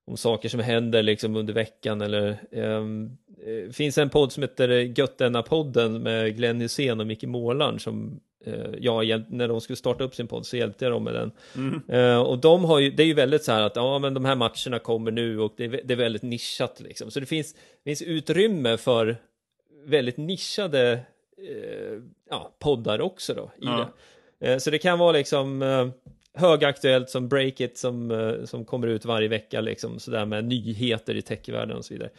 [0.08, 4.70] om saker som händer liksom under veckan eller ehm, eh, finns en podd som heter
[4.70, 10.16] Götterna-podden med Glenn Hysén och Micke Målarn som eh, jag, när de skulle starta upp
[10.16, 11.32] sin podd så hjälpte jag dem med den.
[11.56, 11.82] Mm.
[11.88, 14.26] Eh, och de har ju, det är ju väldigt så här att ja men de
[14.26, 17.12] här matcherna kommer nu och det är, det är väldigt nischat liksom.
[17.12, 19.18] Så det finns, finns utrymme för
[19.86, 20.92] väldigt nischade
[21.38, 23.90] eh, ja, poddar också då i Ja.
[24.40, 24.52] det.
[24.52, 25.88] Eh, så det kan vara liksom eh,
[26.34, 31.22] högaktuellt som Breakit som, eh, som kommer ut varje vecka liksom sådär med nyheter i
[31.22, 32.10] techvärlden och så vidare.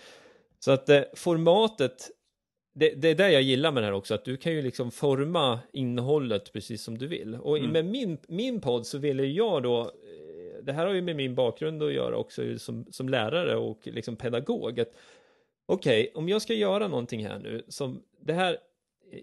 [0.58, 2.10] Så att eh, formatet
[2.74, 4.90] det, det är det jag gillar med det här också, att du kan ju liksom
[4.90, 7.34] forma innehållet precis som du vill.
[7.34, 7.70] Och Mm.
[7.70, 11.34] med min, min podd så ville jag då, eh, det här har ju med min
[11.34, 14.92] bakgrund att göra också som, som lärare och liksom pedagog, att
[15.66, 18.58] okej, om jag ska göra någonting här nu, som det här,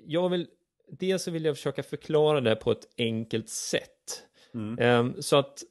[0.05, 0.47] jag vill,
[0.87, 4.23] dels så vill jag försöka förklara det på ett enkelt sätt.
[4.53, 4.79] Mm.
[4.79, 5.63] Ehm, så att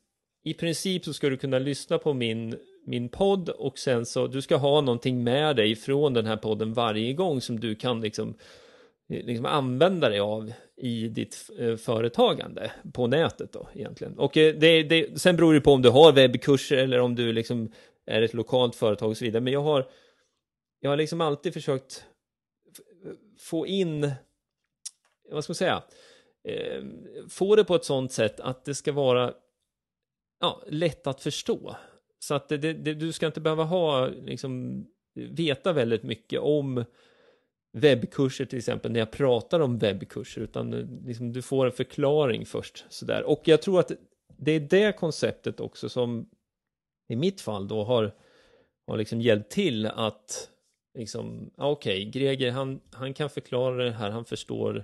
[0.45, 4.43] i princip så ska du kunna lyssna på min, min podd och sen så du
[4.43, 8.35] ska ha någonting med dig från den här podden varje gång som du kan liksom,
[9.09, 14.19] eh, liksom använda dig av i ditt eh, företagande på nätet då egentligen.
[14.19, 17.33] Och eh, det, det, sen beror det på om du har webbkurser eller om du
[17.33, 17.73] liksom
[18.07, 19.41] är ett lokalt företag och så vidare.
[19.41, 19.87] Men jag har,
[20.81, 22.05] jag har liksom alltid försökt
[23.39, 24.13] få in,
[25.31, 25.83] vad ska man säga,
[26.49, 26.83] eh,
[27.29, 29.35] få det på ett sånt sätt att det ska vara
[30.41, 31.77] ja, lätt att förstå.
[32.19, 34.85] Så att det, det, det, du ska inte behöva ha, liksom,
[35.15, 36.85] veta väldigt mycket om
[37.73, 40.71] webbkurser till exempel när jag pratar om webbkurser utan
[41.07, 43.23] liksom, du får en förklaring först sådär.
[43.23, 43.93] Och jag tror att
[44.37, 46.29] det är det konceptet också som
[47.09, 48.15] i mitt fall då har,
[48.87, 50.51] har liksom hjälpt till att
[50.99, 54.83] liksom, okej, okej, Greger han, han kan förklara det här, han förstår eh,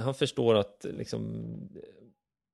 [0.00, 1.50] han förstår att liksom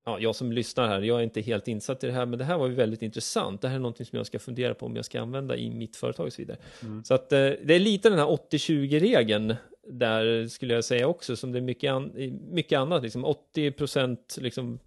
[0.04, 2.44] ja, jag som lyssnar här, jag är inte helt insatt i det här, men det
[2.44, 3.62] här var ju väldigt intressant.
[3.62, 5.96] Det här är någonting som jag ska fundera på om jag ska använda i mitt
[5.96, 6.58] företag och så vidare.
[6.82, 7.04] Mm.
[7.04, 9.54] Så att eh, det är lite den här 80-20-regeln
[9.88, 12.12] där skulle jag säga också, som det är mycket, an
[12.50, 14.78] mycket annat, liksom 80 procent liksom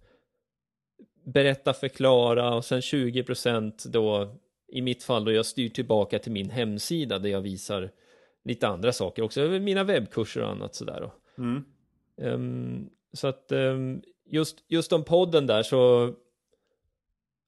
[1.24, 4.34] berätta, förklara och sen 20 procent då,
[4.72, 7.90] i mitt fall då jag styr tillbaka till min hemsida där jag visar
[8.44, 11.10] lite andra saker också, mina webbkurser och annat sådär.
[11.38, 11.64] Mm.
[12.22, 16.12] Ehm, så att ehm, just, just om podden där så,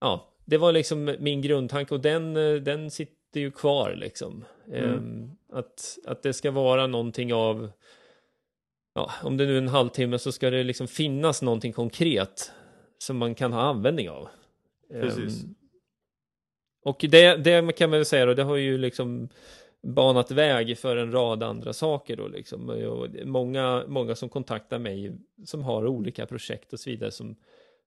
[0.00, 4.44] ja, det var liksom min grundtanke och den, eh, den sitter ju kvar liksom.
[4.72, 7.70] Ehm, att, att det ska vara någonting av,
[8.94, 12.52] ja, om det nu är en halvtimme så ska det liksom finnas någonting konkret
[12.98, 14.28] som man kan ha användning av.
[14.90, 15.44] Precis.
[16.84, 19.28] Och det, det kan man väl säga då, det har ju liksom
[19.86, 22.68] banat väg för en rad andra saker då liksom.
[22.68, 27.36] Och många, många som kontaktar mig som har olika projekt och så vidare som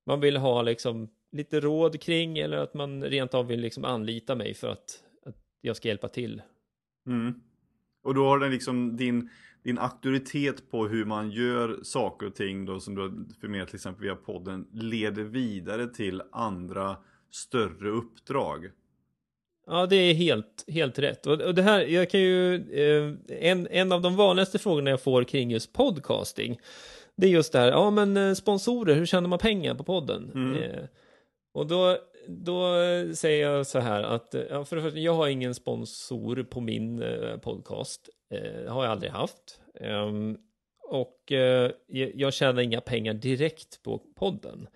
[0.06, 4.36] man vill ha liksom lite råd kring eller att man rent av vill liksom anlita
[4.36, 6.42] mig för att, att jag ska hjälpa till.
[7.08, 7.42] Mm.
[8.04, 9.30] Och då har den liksom din,
[9.64, 13.76] din auktoritet på hur man gör saker och ting då som du har förmedlat till
[13.76, 16.98] exempel via podden leder vidare till andra
[17.32, 18.70] större uppdrag.
[19.70, 21.28] Ja, det är helt, helt rätt.
[21.28, 23.14] Och, det här, jag kan ju, eh,
[23.50, 26.60] en, en av de vanligaste frågorna jag får kring just podcasting,
[27.16, 30.32] det är just det här, ja men eh, sponsorer, hur tjänar man pengar på podden?
[30.36, 30.64] Mm.
[30.64, 30.84] Eh,
[31.54, 32.74] och då, då
[33.16, 37.04] säger jag så här att, ja, för det första, jag har ingen sponsor på min
[37.42, 39.60] podcast, det har jag aldrig haft.
[39.82, 40.38] Ehm,
[40.90, 41.72] och jag
[42.16, 44.68] jag tjänar inga pengar direkt på podden.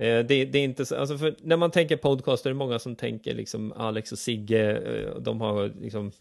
[0.00, 2.78] Eh, det, det är inte så, alltså för när man tänker podcast är det många
[2.78, 6.12] som tänker liksom Alex och Sigge, eh, de har liksom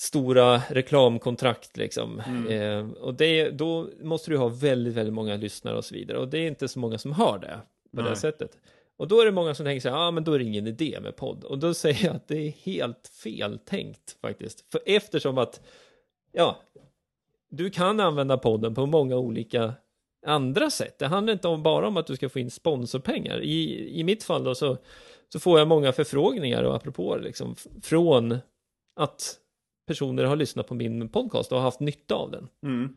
[0.00, 2.22] stora reklamkontrakt liksom.
[2.26, 2.48] Mm.
[2.48, 6.18] Eh, och det, då måste du ha väldigt, väldigt många lyssnare och så vidare.
[6.18, 7.60] Och det är inte så många som har det
[7.96, 8.16] på det Nej.
[8.16, 8.58] sättet.
[8.96, 10.44] Och då är det många som tänker så här, ja ah, men då är det
[10.44, 11.44] ingen idé med podd.
[11.44, 14.72] Och då säger jag att det är helt fel tänkt faktiskt.
[14.72, 15.60] För eftersom att,
[16.32, 16.60] ja,
[17.50, 19.72] du kan använda podden på många olika
[20.24, 20.98] andra sätt.
[20.98, 23.40] Det handlar inte om, bara om att du ska få in sponsorpengar.
[23.40, 24.78] I, i mitt fall då så,
[25.28, 28.38] så får jag många förfrågningar och apropå liksom från
[29.00, 29.38] att
[29.86, 32.48] personer har lyssnat på min podcast och har haft nytta av den.
[32.62, 32.96] Mm.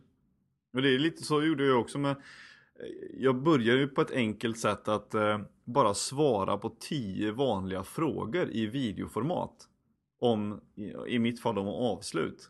[0.73, 2.15] Och det är lite så gjorde jag också med
[3.13, 8.49] jag började ju på ett enkelt sätt att eh, bara svara på tio vanliga frågor
[8.51, 9.69] i videoformat.
[10.19, 12.49] Om, i, i mitt fall om avslut.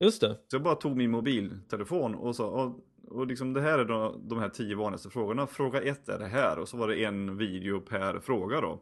[0.00, 0.34] Just det.
[0.48, 2.74] Så jag bara tog min mobiltelefon och sa,
[3.16, 5.46] och, liksom det här är då, de här tio vanligaste frågorna.
[5.46, 8.80] Fråga ett är det här och så var det en video per fråga då.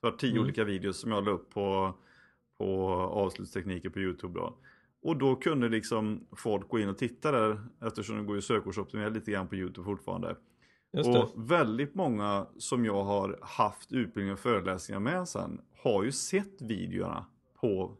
[0.00, 0.42] Så det var tio mm.
[0.42, 1.94] olika videos som jag la upp på,
[2.58, 4.58] på avslutstekniker på Youtube då.
[5.02, 9.08] Och då kunde liksom folk gå in och titta där eftersom det går ju sökordsoptimera
[9.08, 10.36] lite grann på Youtube fortfarande.
[10.92, 16.62] Och väldigt många som jag har haft utbildning och föreläsningar med sen har ju sett
[16.62, 17.26] videorna
[17.60, 17.96] på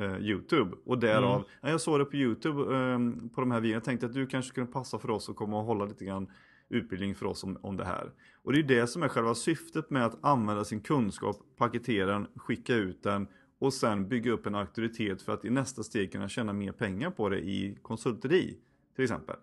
[0.00, 0.76] eh, Youtube.
[0.84, 1.48] Och därav, mm.
[1.60, 2.98] ja, jag såg det på Youtube eh,
[3.34, 3.76] på de här videorna.
[3.76, 6.30] Jag tänkte att du kanske kunde passa för oss att komma och hålla lite grann
[6.68, 8.10] utbildning för oss om, om det här.
[8.42, 12.26] Och det är det som är själva syftet med att använda sin kunskap, paketera den,
[12.36, 16.28] skicka ut den och sen bygga upp en auktoritet för att i nästa steg kunna
[16.28, 18.56] tjäna mer pengar på det i konsulteri
[18.94, 19.36] till exempel.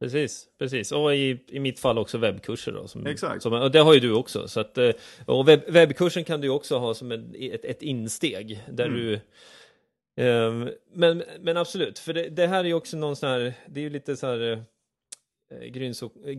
[0.00, 0.92] Precis, precis.
[0.92, 2.88] Och i, i mitt fall också webbkurser då.
[2.88, 3.42] Som, Exakt.
[3.42, 4.48] Som, och det har ju du också.
[4.48, 4.90] Så att, eh,
[5.26, 8.98] och webb, webbkursen kan du också ha som en, ett, ett insteg där mm.
[8.98, 9.20] du
[10.92, 13.84] men, men absolut, för det, det, här är ju också någon sån här, det är
[13.84, 14.64] ju lite så här
[15.50, 15.58] eh,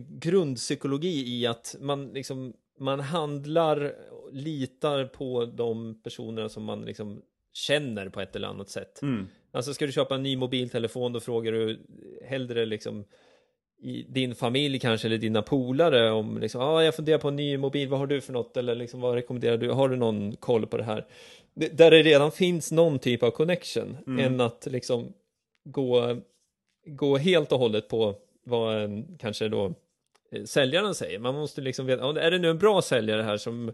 [0.08, 3.94] grundpsykologi i att man liksom man handlar,
[4.32, 9.02] litar på de personerna som man liksom känner på ett eller annat sätt.
[9.02, 9.28] Mm.
[9.52, 11.80] Alltså ska du köpa en ny mobiltelefon då frågar du
[12.24, 13.04] hellre liksom
[14.08, 17.88] din familj kanske eller dina polare om liksom, ah, jag funderar på en ny mobil,
[17.88, 20.76] vad har du för något eller liksom vad rekommenderar du, har du någon koll på
[20.76, 21.06] det här?
[21.54, 24.24] där det redan finns någon typ av connection mm.
[24.24, 25.12] än att liksom
[25.64, 26.16] gå,
[26.86, 29.74] gå helt och hållet på vad en, kanske då
[30.30, 31.18] Eh, säljaren säger.
[31.18, 33.72] Man måste liksom veta, är det nu en bra säljare här som,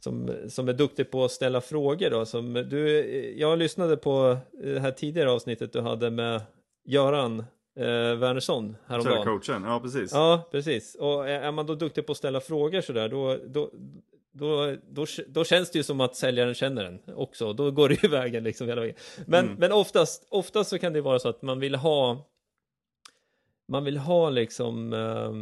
[0.00, 2.26] som, som är duktig på att ställa frågor då?
[2.26, 6.40] Som du, eh, jag lyssnade på det här tidigare avsnittet du hade med
[6.84, 7.44] Göran
[7.76, 9.24] eh, Wernersson häromdagen.
[9.24, 10.12] Coachen, ja precis.
[10.12, 10.94] Ja, precis.
[10.94, 13.70] Och är man då duktig på att ställa frågor sådär, då, då,
[14.32, 17.52] då, då, då känns det ju som att säljaren känner den också.
[17.52, 18.96] Då går det ju vägen liksom hela vägen.
[19.26, 19.56] Men, mm.
[19.58, 22.26] men oftast, oftast så kan det vara så att man vill ha
[23.68, 25.32] man vill ha liksom eh,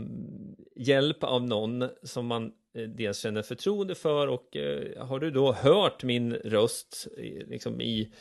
[0.84, 5.52] hjälp av någon som man eh, dels känner förtroende för och eh, har du då
[5.52, 7.08] hört min röst
[7.46, 8.12] liksom i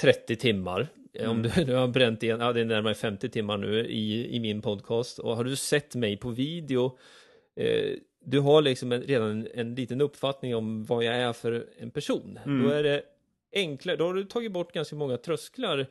[0.00, 1.30] 30 timmar mm.
[1.30, 4.40] om du, du har bränt igen, ja det är närmare 50 timmar nu i, i
[4.40, 6.98] min podcast och har du sett mig på video
[7.56, 11.68] eh, du har liksom en, redan en, en, liten uppfattning om vad jag är för
[11.78, 12.38] en person.
[12.44, 12.62] Mm.
[12.62, 13.02] Då är det
[13.52, 15.86] enklare, då har du tagit bort ganska många trösklar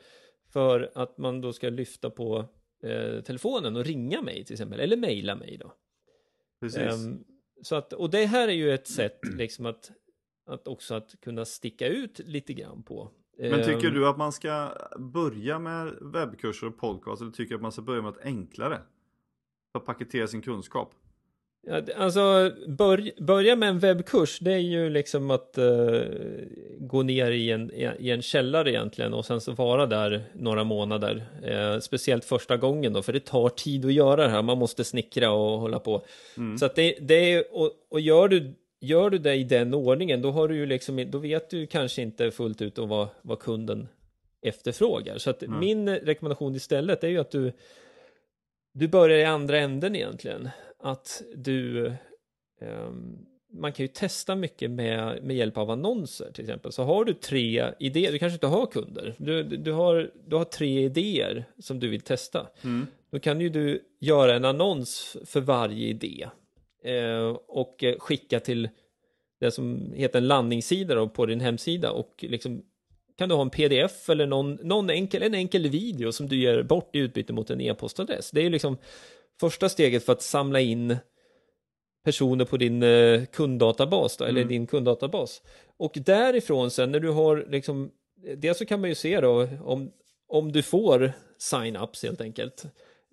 [0.53, 2.45] för att man då ska lyfta på
[2.83, 5.73] eh, telefonen och ringa mig till exempel, eller mejla mig då.
[6.59, 6.93] Precis.
[6.93, 7.23] Um,
[7.61, 9.91] så att, och det här är ju ett sätt liksom att,
[10.45, 13.11] att också att kunna sticka ut lite grann på.
[13.39, 17.55] Men tycker um, du att man ska börja med webbkurser och podcast eller tycker du
[17.55, 18.79] att man ska börja med något enklare?
[19.71, 20.93] För att paketera sin kunskap?
[21.97, 26.01] Alltså, börj, börja med en webbkurs, det är ju liksom att uh,
[26.79, 31.25] gå ner i en, i en källare egentligen och sen så vara där några månader.
[31.49, 34.41] Uh, speciellt första gången då, för det tar tid att göra det här.
[34.41, 36.05] Man måste snickra och hålla på.
[36.37, 36.57] Mm.
[36.57, 40.21] Så att det, det är, och, och gör du Gör du det i den ordningen,
[40.21, 43.87] då har du ju liksom, då vet du kanske inte fullt ut vad, vad kunden
[44.41, 45.17] efterfrågar.
[45.17, 45.59] Så att mm.
[45.59, 47.51] min rekommendation istället är ju att du
[48.73, 51.85] du börjar i andra änden egentligen att du
[52.61, 56.71] um, man kan ju testa mycket med, med hjälp av annonser till exempel.
[56.71, 60.45] Så har du tre idéer, du kanske inte har kunder, du, du, har, du har
[60.45, 62.47] tre idéer som du vill testa.
[62.63, 62.87] Mm.
[63.11, 66.29] Då kan ju du göra en annons för varje idé eh,
[67.47, 68.69] och skicka till
[69.39, 72.63] det som heter en landningssida då, på din hemsida och liksom
[73.17, 76.63] kan du ha en pdf eller någon, någon enkel, en enkel video som du ger
[76.63, 78.31] bort i utbyte mot en e-postadress.
[78.31, 78.77] Det är liksom
[79.39, 80.97] första steget för att samla in
[82.03, 84.49] personer på din eh, kunddatabas då, eller mm.
[84.49, 85.41] din kunddatabas.
[85.77, 87.91] Och därifrån sen när du har liksom,
[88.37, 89.91] dels så kan man ju se då om,
[90.27, 92.65] om du får sign-ups helt enkelt.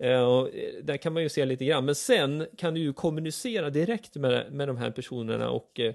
[0.03, 0.47] Uh,
[0.83, 4.51] där kan man ju se lite grann, men sen kan du ju kommunicera direkt med,
[4.51, 5.93] med de här personerna och uh,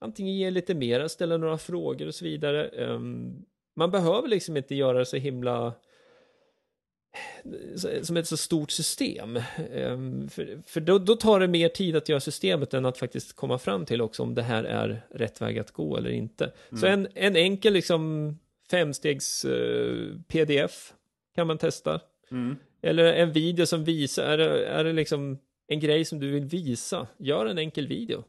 [0.00, 2.68] antingen ge lite mer, ställa några frågor och så vidare.
[2.68, 3.44] Um,
[3.76, 5.74] man behöver liksom inte göra det så himla
[8.02, 9.40] som ett så stort system.
[9.74, 13.32] Ehm, för, för då, då, tar det mer tid att göra systemet än att faktiskt
[13.32, 16.44] komma fram till också om det här är rätt väg att gå eller inte.
[16.44, 16.80] Mm.
[16.80, 18.34] Så en, en enkel liksom
[18.70, 20.92] femstegs uh, pdf
[21.34, 22.00] kan man testa.
[22.30, 22.56] Mm.
[22.84, 26.44] Eller en video som visar, är det, är det liksom en grej som du vill
[26.44, 28.24] visa, gör en enkel video.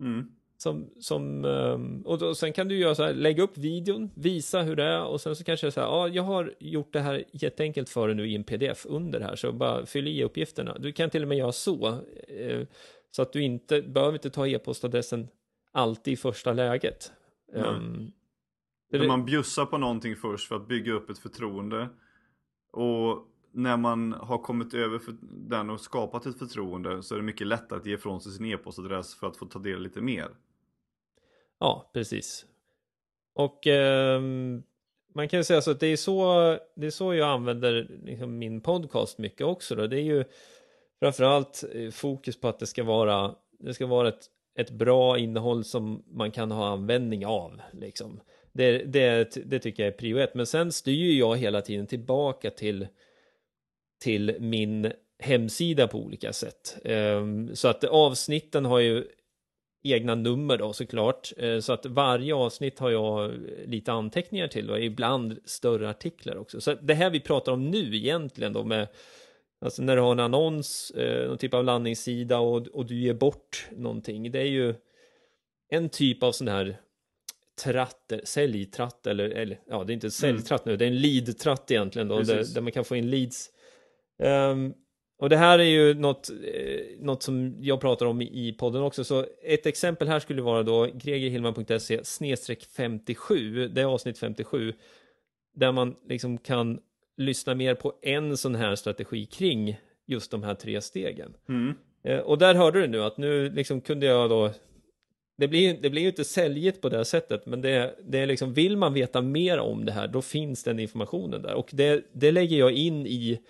[0.00, 0.26] Mm.
[0.56, 4.62] Som, som, ehm, och då, sen kan du göra så här, lägga upp videon, visa
[4.62, 7.24] hur det är och sen så kanske så här, ja, jag har gjort det här
[7.32, 10.78] jätteenkelt för dig nu i en pdf under här, så bara fyll i uppgifterna.
[10.78, 11.86] Du kan till och med göra så,
[12.28, 12.66] eh,
[13.10, 15.28] så att du inte behöver inte ta e-postadressen
[15.72, 17.12] alltid i första läget.
[17.54, 17.68] Mm.
[17.68, 18.12] Um,
[18.90, 21.88] det, man bjussar på någonting först för att bygga upp ett förtroende.
[22.72, 27.24] Och när man har kommit över för den och skapat ett förtroende så är det
[27.24, 30.28] mycket lättare att ge ifrån sig sin e-postadress för att få ta del lite mer.
[31.58, 32.46] Ja, precis.
[33.34, 34.20] Och eh,
[35.14, 38.38] man kan ju säga så att det är så, det är så jag använder liksom
[38.38, 39.74] min podcast mycket också.
[39.74, 39.86] Då.
[39.86, 40.24] Det är ju
[41.00, 45.64] framförallt eh, fokus på att det ska vara, det ska vara ett, ett bra innehåll
[45.64, 47.60] som man kan ha användning av.
[47.72, 48.20] Liksom.
[48.52, 50.34] Det, det, det tycker jag är prio ett.
[50.34, 52.86] Men sen styr jag hela tiden tillbaka till,
[54.00, 56.76] till min hemsida på olika sätt.
[56.84, 59.04] Um, så att avsnitten har ju
[59.84, 61.32] egna nummer då såklart.
[61.36, 63.32] Eh, så att varje avsnitt har jag
[63.66, 66.60] lite anteckningar till och ibland större artiklar också.
[66.60, 68.88] Så det här vi pratar om nu egentligen då med
[69.60, 73.14] Alltså när du har en annons, eh, någon typ av landningssida och, och du ger
[73.14, 74.30] bort någonting.
[74.32, 74.74] Det är ju
[75.68, 76.76] en typ av sån här
[77.62, 80.72] tratt, säljtratt eller, eller ja det är inte säljtratt mm.
[80.72, 83.50] nu, det är en lead-tratt egentligen då, där, där, man kan få in leads.
[84.18, 84.74] Um,
[85.18, 89.04] och det här är ju något, eh, något som jag pratar om i, podden också,
[89.04, 94.72] så ett exempel här skulle vara då gregerhillman.se snedstreck 57, det är avsnitt 57,
[95.54, 96.80] där man liksom kan
[97.16, 101.34] lyssna mer på en sån här strategi kring just de här tre stegen.
[101.48, 101.74] Mm.
[102.04, 104.50] Eh, och där hörde du nu att nu liksom kunde jag då
[105.36, 108.54] det blir, det blir ju inte säljigt på det sättet, men det, det är liksom,
[108.54, 111.54] vill man veta mer om det här, då finns den informationen där.
[111.54, 113.40] Och det, det lägger jag in i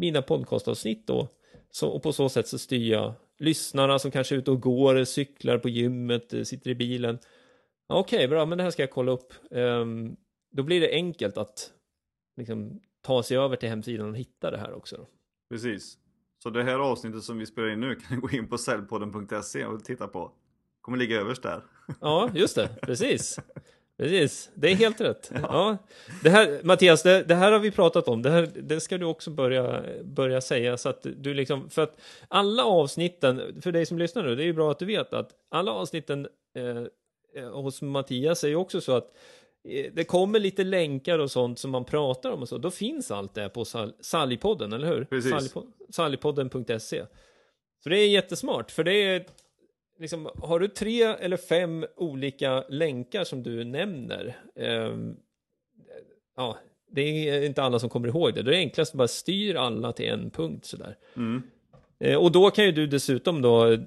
[0.00, 1.28] mina podcastavsnitt då.
[1.70, 5.04] Så, och på så sätt så styr jag lyssnarna som kanske är ute och går,
[5.04, 7.18] cyklar på gymmet, eh, sitter i bilen.
[7.86, 9.32] Okej, okay, bra, men det här ska jag kolla upp.
[9.50, 10.16] Um,
[10.52, 11.72] då blir det enkelt att
[12.36, 14.96] liksom, ta sig över till hemsidan och hitta det här också.
[14.96, 15.06] Då.
[15.50, 15.98] Precis.
[16.42, 19.84] Så det här avsnittet som vi spelar in nu kan gå in på säljpodden.se och
[19.84, 20.32] titta på.
[20.80, 21.62] Kommer ligga överst där.
[22.00, 22.68] Ja, just det.
[22.82, 23.38] Precis.
[24.00, 25.30] Precis, det är helt rätt.
[25.42, 25.76] Ja.
[26.22, 28.22] Det här, Mattias, det, det, här har vi pratat om.
[28.22, 32.00] Det, här, det ska du också börja, börja säga så att du liksom, för att
[32.28, 35.30] alla avsnitten, för dig som lyssnar nu, det är ju bra att du vet att
[35.50, 39.16] alla avsnitten eh, hos Mattias är ju också så att
[39.68, 43.10] eh, det kommer lite länkar och sånt som man pratar om och så, då finns
[43.10, 45.04] allt det på Sal Sallypodden, eller hur?
[45.04, 45.54] Precis.
[45.90, 47.04] Sallypodden.se.
[47.82, 49.26] Så det är jättesmart, för det är
[50.00, 54.96] liksom, har du tre eller fem olika länkar som du nämner, eh,
[56.36, 56.58] ja,
[56.92, 58.42] det är inte alla som kommer ihåg det.
[58.42, 60.96] Det är enklast att bara styr alla till en punkt sådär.
[61.16, 61.42] Mm.
[62.00, 63.78] Eh, och då kan ju du dessutom då eh,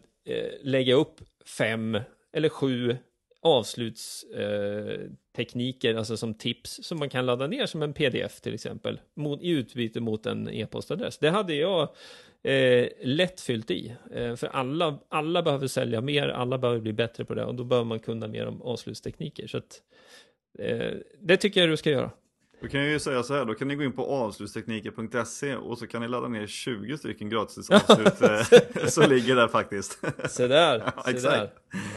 [0.62, 1.21] lägga upp
[1.58, 1.99] fem
[2.34, 2.97] eller sju
[3.41, 9.41] avslutstekniker, alltså som tips som man kan ladda ner som en pdf till exempel, mot,
[9.41, 11.17] i utbyte mot en e-postadress.
[11.17, 11.89] Det hade jag
[12.43, 13.95] eh, lätt fyllt i.
[14.12, 17.63] Eh, för alla, alla behöver sälja mer, alla behöver bli bättre på det och då
[17.63, 19.47] behöver man kunna mer om avslutstekniker.
[19.47, 19.82] Så att,
[20.60, 22.12] eh, det tycker jag du ska göra.
[22.62, 25.77] Då kan jag ju säga så här, då kan ni gå in på avslutstekniker.se och
[25.77, 29.99] så kan ni ladda ner 20 stycken gratis avslut eh, som ligger där faktiskt.
[30.29, 31.49] Se där, ja, se där.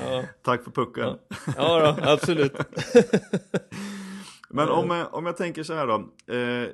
[0.03, 0.25] Ja.
[0.43, 1.05] Tack för pucken.
[1.05, 1.19] Ja,
[1.57, 2.53] ja då, absolut.
[4.49, 5.95] Men om, eh, om jag tänker så här då.
[6.35, 6.69] Eh,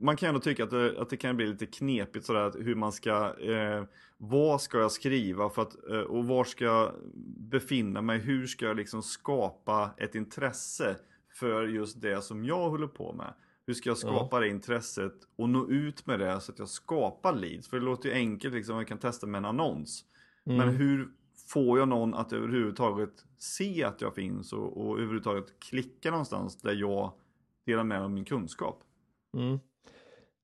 [0.00, 2.92] man kan ändå tycka att det, att det kan bli lite knepigt sådär hur man
[2.92, 3.84] ska eh,
[4.18, 6.92] Vad ska jag skriva för att, eh, och var ska jag
[7.36, 8.18] befinna mig?
[8.18, 10.96] Hur ska jag liksom skapa ett intresse
[11.38, 13.34] för just det som jag håller på med?
[13.66, 14.40] Hur ska jag skapa ja.
[14.40, 17.68] det intresset och nå ut med det så att jag skapar leads?
[17.68, 20.04] För det låter ju enkelt liksom, jag kan testa med en annons.
[20.46, 20.58] Mm.
[20.58, 21.08] Men hur
[21.54, 26.72] får jag någon att överhuvudtaget se att jag finns och, och överhuvudtaget klicka någonstans där
[26.72, 27.12] jag
[27.66, 28.80] delar med mig av min kunskap?
[29.36, 29.58] Mm.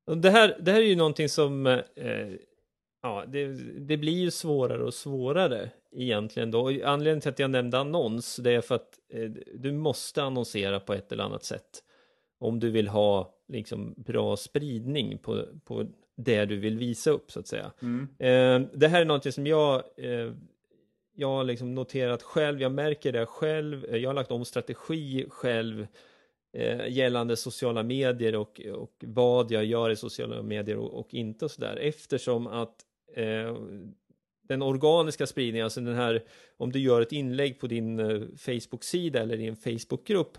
[0.07, 1.79] Och det, här, det här är ju någonting som eh,
[3.03, 3.47] ja, det,
[3.81, 6.69] det, blir ju svårare och svårare egentligen då.
[6.69, 10.95] Anledningen till att jag nämnde annons, det är för att eh, du måste annonsera på
[10.95, 11.85] ett eller annat sätt
[12.39, 15.87] om du vill ha liksom bra spridning på, på
[16.17, 17.73] det du vill visa upp så att säga.
[17.83, 18.09] Mm.
[18.19, 20.33] Eh, det här är någonting som jag eh,
[21.21, 25.87] jag har liksom noterat själv, jag märker det själv, jag har lagt om strategi själv
[26.53, 31.45] eh, gällande sociala medier och, och vad jag gör i sociala medier och, och inte
[31.45, 31.77] och sådär.
[31.77, 32.77] Eftersom att
[33.14, 33.57] eh,
[34.49, 36.25] den organiska spridningen, alltså den här
[36.57, 40.39] om du gör ett inlägg på din eh, Facebook-sida eller i en Facebook-grupp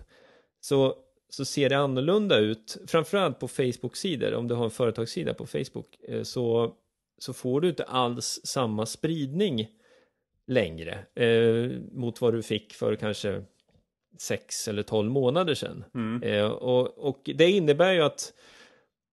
[0.59, 0.95] så,
[1.29, 5.99] så ser det annorlunda ut, framförallt på Facebook-sidor, om du har en företagssida på Facebook
[6.07, 6.73] eh, så,
[7.17, 9.67] så får du inte alls samma spridning
[10.51, 13.43] längre eh, mot vad du fick för kanske
[14.17, 15.83] sex eller tolv månader sedan.
[15.95, 16.23] Mm.
[16.23, 18.33] Eh, och, och det innebär ju att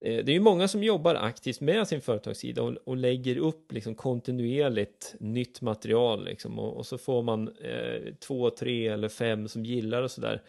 [0.05, 3.73] eh, det är ju många som jobbar aktivt med sin företagssida och, och lägger upp
[3.73, 9.49] liksom kontinuerligt nytt material liksom, och, och så får man eh, två, tre eller fem
[9.49, 10.43] som gillar och sådär.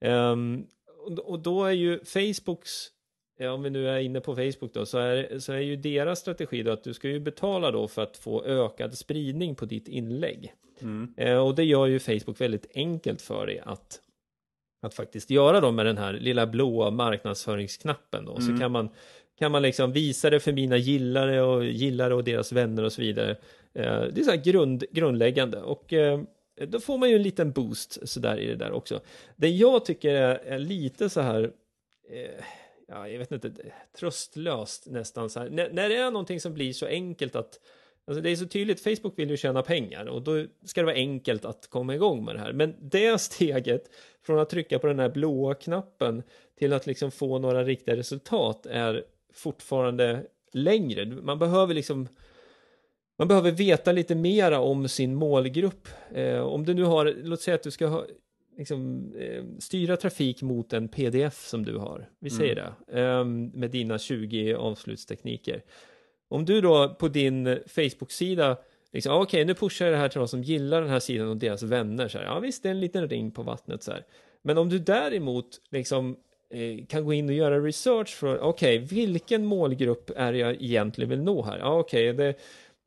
[0.00, 0.66] Um,
[1.06, 2.88] och, och då är ju Facebooks
[3.40, 6.62] om vi nu är inne på Facebook då, så är, så är ju deras strategi
[6.62, 10.52] då att du ska ju betala då för att få ökad spridning på ditt inlägg.
[10.80, 11.14] Mm.
[11.16, 14.00] Eh, och det gör ju Facebook väldigt enkelt för dig att,
[14.82, 18.40] att faktiskt göra då med den här lilla blåa marknadsföringsknappen då.
[18.40, 18.60] Så Mm.
[18.60, 18.88] kan man,
[19.38, 23.00] kan man liksom visa det för mina gillare och gillare och deras vänner och så
[23.02, 23.30] vidare.
[23.74, 26.20] Eh, det är så här grund, grundläggande och eh,
[26.66, 29.00] då får man ju en liten boost sådär i det där också.
[29.36, 31.42] Det jag tycker är, är lite så här
[32.10, 32.44] eh,
[32.92, 33.52] ja, jag vet inte,
[33.98, 35.50] tröstlöst nästan så här.
[35.50, 37.58] När, när det är någonting som blir så enkelt att
[38.04, 40.96] Alltså det är så tydligt, Facebook vill ju tjäna pengar och då ska det vara
[40.96, 42.52] enkelt att komma igång med det här.
[42.52, 43.90] Men det steget
[44.22, 46.22] från att trycka på den här blåa knappen
[46.58, 51.06] till att liksom få några riktiga resultat är fortfarande längre.
[51.06, 52.08] Man behöver liksom
[53.18, 55.88] man behöver veta lite mera om sin målgrupp.
[56.14, 58.04] Eh, om du nu har, låt säga att du ska ha,
[58.58, 63.70] liksom, eh, styra trafik mot en pdf som du har, vi säger det, eh, med
[63.70, 65.62] dina 20 avslutstekniker.
[66.28, 68.56] Om du då på din Facebook-sida,
[68.92, 71.28] liksom, ah, okej nu pushar jag det här till de som gillar den här sidan
[71.28, 73.90] och deras vänner, så här, ja visst det är en liten ring på vattnet så
[73.90, 74.04] här.
[74.42, 76.16] Men om du däremot liksom
[76.50, 81.22] eh, kan gå in och göra research för, okej vilken målgrupp är jag egentligen vill
[81.22, 81.58] nå här?
[81.58, 82.34] Ja okej, det,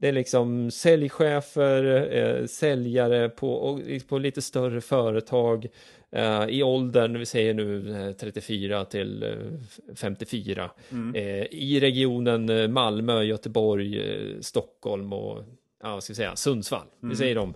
[0.05, 5.67] det är liksom säljchefer, eh, säljare på, på lite större företag
[6.11, 11.15] eh, i åldern, vi säger nu eh, 34 till eh, 54 Mm.
[11.15, 15.43] eh, i regionen eh, Malmö, Göteborg, eh, Stockholm och
[15.83, 16.87] ja, ska vi säga, Sundsvall.
[16.99, 17.15] Vi Mm.
[17.17, 17.53] säger dem.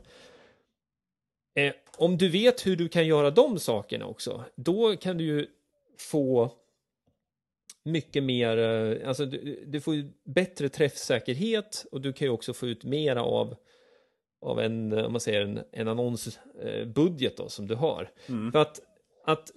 [1.56, 5.48] Eh, om du vet hur du kan göra de sakerna också, då kan du ju
[6.12, 6.52] få
[7.86, 12.54] mycket mer, eh, alltså du, du får ju bättre träffsäkerhet och du kan ju också
[12.54, 13.56] få ut mera av
[14.42, 18.12] av en, eh, om man säger en, en annonsbudget då som du har.
[18.28, 18.52] Mm.
[18.52, 18.80] För att,
[19.26, 19.52] att,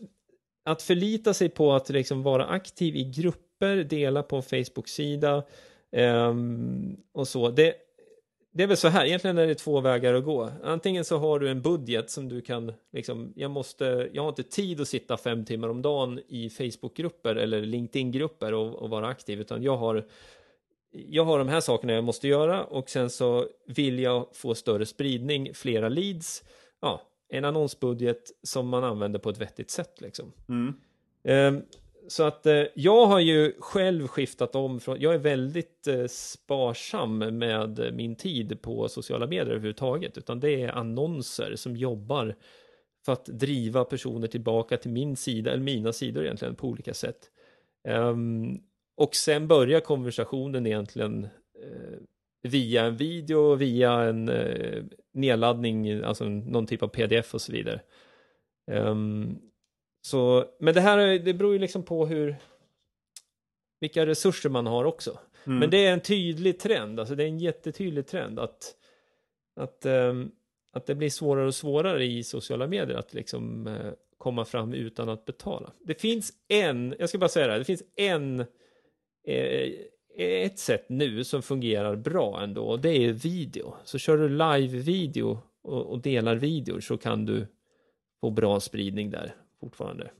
[0.65, 5.43] att förlita sig på att liksom vara aktiv i grupper, dela på en Facebook-sida
[5.93, 7.75] ehm, och så, det,
[8.53, 10.51] det är väl så här, egentligen är det två vägar att gå.
[10.63, 14.43] Antingen så har du en budget som du kan, liksom, jag måste, jag har inte
[14.43, 19.41] tid att sitta fem timmar om dagen i Facebook-grupper eller LinkedIn-grupper och, och vara aktiv,
[19.41, 20.05] utan jag har
[20.93, 24.87] jag har de här sakerna jag måste göra och sen så vill jag få större
[24.87, 26.45] spridning, flera leads,
[26.81, 30.33] ja, en annonsbudget som man använder på ett vettigt sätt liksom.
[30.49, 30.75] Mm.
[31.25, 31.63] Ehm,
[32.09, 37.19] så att eh, jag har ju själv skiftat om från, jag är väldigt eh, sparsam
[37.19, 42.37] med min tid på sociala medier överhuvudtaget, utan det är annonser som jobbar
[43.05, 47.31] för att driva personer tillbaka till min sida, eller mina sidor egentligen på olika sätt.
[47.89, 48.61] Um,
[48.97, 51.99] och sen börjar konversationen egentligen eh,
[52.43, 57.81] via en video, via en eh, nedladdning, alltså någon typ av pdf och så vidare.
[58.71, 59.39] Um,
[60.03, 62.37] så, men det här är- det beror ju liksom på hur
[63.81, 65.19] vilka resurser man har också.
[65.47, 65.59] Mm.
[65.59, 68.75] Men det är en tydlig trend, alltså det är en jättetydlig trend att,
[69.57, 70.31] att, ehm,
[70.73, 75.09] att det blir svårare och svårare i sociala medier att liksom eh, komma fram utan
[75.09, 75.73] att betala.
[75.85, 78.41] Det finns en, jag ska bara säga det här, det finns en
[79.27, 79.71] eh,
[80.19, 83.75] ett sätt nu som fungerar bra ändå och det är video.
[83.85, 87.47] Så kör du live-video och, och delar videor så kan du
[88.21, 90.11] få bra spridning där fortfarande.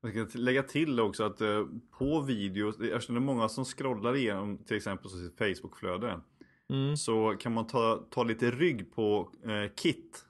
[0.00, 1.66] Jag ska lägga till också att eh,
[1.98, 6.20] på video, eftersom det är många som scrollar igenom till exempel sitt Facebook-flöde.
[6.68, 6.96] Mm.
[6.96, 10.24] Så kan man ta, ta lite rygg på eh, Kit.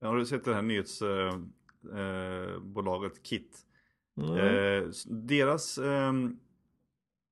[0.00, 3.58] Har du sett det här nyhetsbolaget eh, bolaget Kit?
[4.20, 4.34] Mm.
[4.36, 6.12] Eh, deras, eh,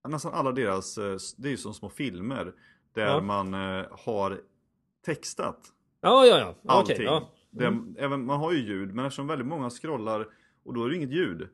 [0.08, 2.52] nästan alla deras, eh, det är ju som små filmer.
[2.94, 3.20] Där Ja.
[3.20, 4.40] man eh, har
[5.06, 5.60] textat
[6.00, 6.54] Ja, ja, ja.
[6.72, 6.94] allting.
[6.96, 7.30] Okej, ja.
[7.50, 7.96] Det- Mm.
[7.98, 10.26] även, man har ju ljud, men eftersom väldigt många scrollar
[10.64, 11.48] och då är det inget ljud.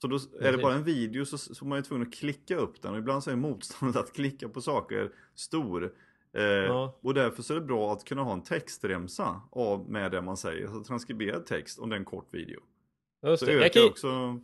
[0.00, 2.82] Så då är det bara en video så, så man är tvungen att klicka upp
[2.82, 5.84] den och ibland så är motståndet att klicka på saker stor.
[6.36, 6.98] Eh, Ja.
[7.02, 10.36] Och därför så är det bra att kunna ha en textremsa av med det man
[10.36, 10.68] säger.
[10.68, 12.60] Så transkriberad text om det är en kort video.
[13.26, 13.52] Just Så det.
[13.52, 14.40] ökar kan, också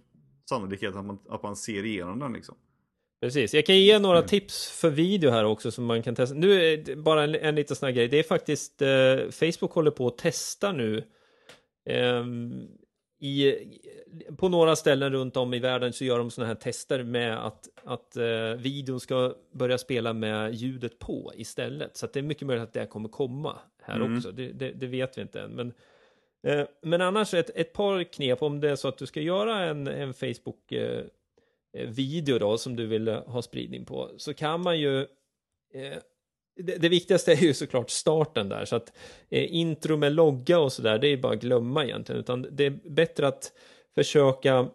[0.49, 2.55] sannolikheten att man, att man ser igenom den liksom.
[3.21, 4.29] Precis, jag kan ge några mm.
[4.29, 6.35] tips för video här också som man kan testa.
[6.35, 8.09] Nu är det bara en, en liten sån här grej.
[8.09, 8.89] Det är faktiskt eh,
[9.31, 11.05] Facebook håller på att testa nu.
[11.91, 12.25] Eh,
[13.19, 13.57] i,
[14.37, 17.69] på några ställen runt om i världen så gör de sådana här tester med att,
[17.85, 21.97] att eh, videon ska börja spela med ljudet på istället.
[21.97, 24.17] Så det är mycket möjligt att det kommer komma här mm.
[24.17, 24.33] också.
[24.33, 25.51] Det, det, det, vet vi inte än.
[25.51, 25.73] Men,
[26.43, 29.65] eh, men annars ett, ett par knep om det är så att du ska göra
[29.65, 31.05] en, en Facebook eh,
[31.73, 35.01] Eh, video då som du vill ha spridning på så kan man ju
[35.75, 35.99] eh,
[36.59, 38.93] det, viktigaste är ju såklart starten där så att
[39.31, 42.79] eh, intro med logga och sådär det är bara att glömma egentligen utan det är
[42.85, 43.53] bättre att
[43.95, 44.69] försöka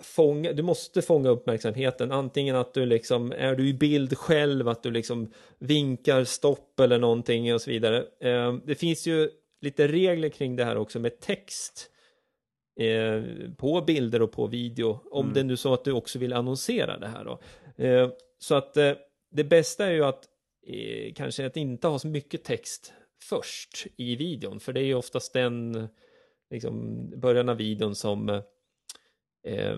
[0.00, 4.82] fånga, du måste fånga uppmärksamheten antingen att du liksom är du i bild själv att
[4.82, 9.30] du liksom vinkar stopp eller någonting och så vidare eh, det finns ju
[9.60, 11.90] lite regler kring det här också med text
[12.80, 13.22] eh,
[13.56, 15.34] på bilder och på video om mm.
[15.34, 17.40] det nu så att du också vill annonsera det här då.
[17.84, 18.92] Eh, så att eh,
[19.30, 20.24] det bästa är ju att
[20.66, 22.92] eh, kanske att inte ha så mycket text
[23.22, 25.88] först i videon för det är ju oftast den
[26.50, 29.76] liksom början av videon som eh,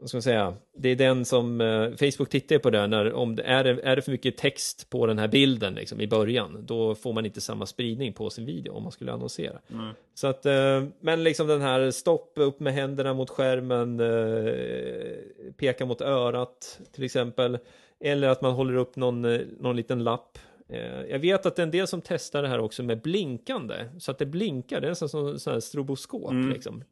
[0.00, 3.36] vad ska man säga, det är den som eh, Facebook tittar på där när om
[3.36, 6.94] det är, är det för mycket text på den här bilden liksom, i början, då
[6.94, 9.58] får man inte samma spridning på sin video om man skulle annonsera.
[9.72, 9.94] Mm.
[10.14, 15.86] Så att, eh, men liksom den här stopp upp med händerna mot skärmen, eh, peka
[15.86, 17.58] mot örat till exempel,
[18.04, 20.38] eller att man håller upp någon, eh, någon liten lapp
[20.68, 23.84] Eh, jag vet att det är en del som testar det här också med blinkande,
[23.98, 26.30] så att det blinkar, det är nästan som en stroboskop.
[26.30, 26.50] Mm.
[26.50, 26.84] Liksom.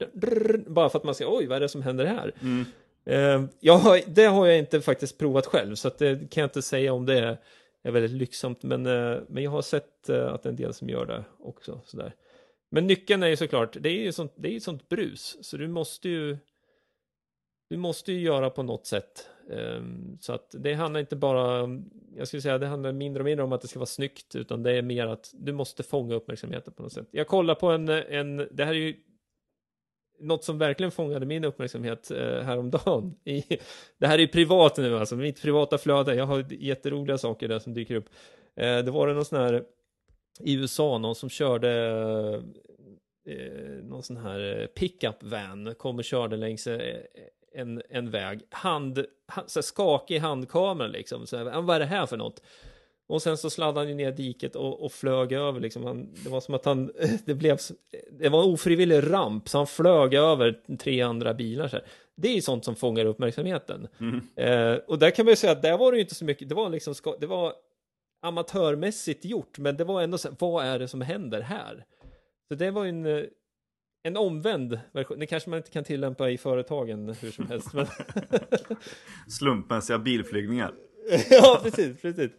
[0.66, 2.32] Bara för att man ser, oj, vad är det som händer här?
[2.42, 2.64] Mm.
[3.04, 6.62] Eh, har, det har jag inte faktiskt provat själv, så att det kan jag inte
[6.62, 7.38] säga om det
[7.82, 8.82] är väldigt lyxsamt, men,
[9.28, 11.80] men jag har sett att det är en del som gör det också.
[11.84, 12.14] Sådär.
[12.70, 15.56] Men nyckeln är ju såklart, det är ju sånt, det är ett sånt brus, så
[15.56, 16.36] du måste ju
[17.68, 19.28] du måste ju göra på något sätt.
[19.50, 21.68] Ehm, så att det handlar inte bara,
[22.16, 24.62] jag skulle säga det handlar mindre och mindre om att det ska vara snyggt, utan
[24.62, 27.08] det är mer att du måste fånga uppmärksamheten på något sätt.
[27.10, 28.96] Jag kollar på en, en det här är ju
[30.20, 33.14] något som verkligen fångade min uppmärksamhet eh, häromdagen.
[33.24, 33.44] I,
[33.98, 36.14] det här är ju privat nu alltså, mitt privata flöde.
[36.14, 38.08] Jag har jätteroliga saker där som dyker upp.
[38.56, 39.64] Eh, det var det någon sån här
[40.40, 41.70] i USA, någon som körde
[43.28, 46.68] eh, någon sån här pickup van, kom och körde längs
[47.54, 48.42] en, en väg.
[48.50, 49.04] Hand,
[49.46, 51.26] så skakig handkamera liksom.
[51.26, 52.42] Så här, vad är det här för något?
[53.06, 55.84] Och sen så sladdade han ner diket och, och flög över liksom.
[55.84, 56.92] Han, det var som att han,
[57.24, 57.58] det blev,
[58.10, 61.68] det var en ofrivillig ramp, så han flög över tre andra bilar.
[61.68, 61.86] Så här.
[62.14, 63.88] Det är ju sånt som fångar uppmärksamheten.
[64.00, 64.20] Mm.
[64.36, 66.48] Eh, och där kan man ju säga att där var det ju inte så mycket,
[66.48, 67.52] det var liksom, det var
[68.22, 71.84] amatörmässigt gjort, men det var ändå så här, vad är det som händer här?
[72.48, 73.26] Så det var en
[74.02, 75.18] en omvänd version.
[75.18, 77.72] Det kanske man inte kan tillämpa i företagen hur som helst.
[77.72, 77.86] Men...
[79.28, 80.74] Slumpmässiga bilflygningar.
[81.30, 82.30] ja, precis, precis.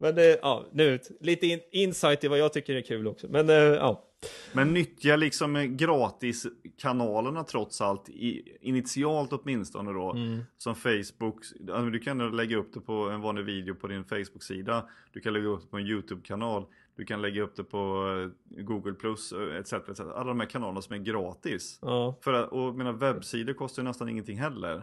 [0.00, 3.28] Men det, ja, nu, lite in, insight i vad jag tycker är kul också.
[3.30, 4.08] Men eh, ja.
[4.52, 10.12] Men nyttja liksom gratiskanalerna trots allt, i, initialt åtminstone då.
[10.12, 10.40] Mm.
[10.58, 11.36] Som Facebook,
[11.72, 14.88] alltså du kan lägga upp det på en vanlig video på din Facebook-sida.
[15.12, 16.66] Du kan lägga upp det på en YouTube-kanal.
[17.02, 18.08] Du kan lägga upp det på
[18.50, 19.72] eh, Google Plus etc.
[19.72, 20.00] etc.
[20.00, 21.78] Alla de här kanalerna som är gratis.
[21.82, 22.18] Ja.
[22.20, 24.74] För att, och mina webbsidor kostar ju nästan ingenting heller.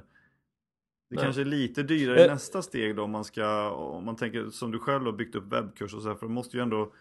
[1.09, 1.23] Det Nej.
[1.23, 2.31] kanske är lite dyrare i eh.
[2.31, 5.53] nästa steg då om man ska, om man tänker som du själv har byggt upp
[5.53, 6.93] webbkurser och så här, för det måste ju ändå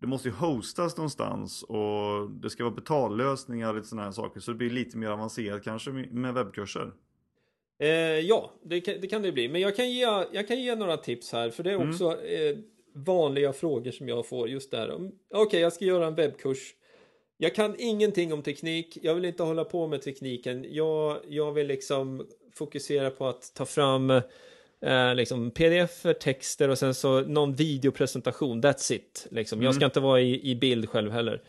[0.00, 4.40] det måste ju hostas någonstans och det ska vara betallösningar och lite sådana här saker
[4.40, 6.92] så det blir lite mer avancerat kanske med webbkurser.
[7.78, 7.88] Eh,
[8.20, 9.48] ja, det kan, det kan, det bli.
[9.48, 11.90] Men jag kan, ge, jag kan ge några tips här för det är mm.
[11.90, 12.58] också mm.
[12.58, 12.64] eh,
[13.04, 14.94] vanliga frågor som jag får just där.
[14.94, 16.74] Okej, okay, jag ska göra en webbkurs.
[17.36, 18.98] Jag kan ingenting om teknik.
[19.02, 20.66] Jag vill inte hålla på med tekniken.
[20.68, 24.10] Jag, jag vill liksom fokusera på att ta fram
[24.80, 28.62] eh, liksom pdf, texter och sen så någon videopresentation.
[28.62, 29.26] That's it.
[29.30, 29.58] Liksom.
[29.58, 29.64] Mm.
[29.64, 31.42] Jag ska inte vara i, i bild själv heller.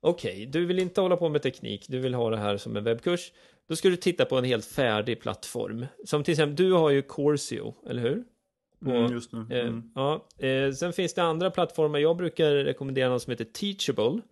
[0.00, 1.84] Okej, okay, du vill inte hålla på med teknik.
[1.88, 3.32] Du vill ha det här som en webbkurs.
[3.68, 5.86] Då ska du titta på en helt färdig plattform.
[6.04, 8.24] Som till exempel, du har ju Corsio, eller hur?
[8.84, 9.46] Mm, just nu.
[9.50, 9.90] Eh, mm.
[9.94, 11.98] ja, eh, sen finns det andra plattformar.
[11.98, 14.22] Jag brukar rekommendera något som heter Teachable.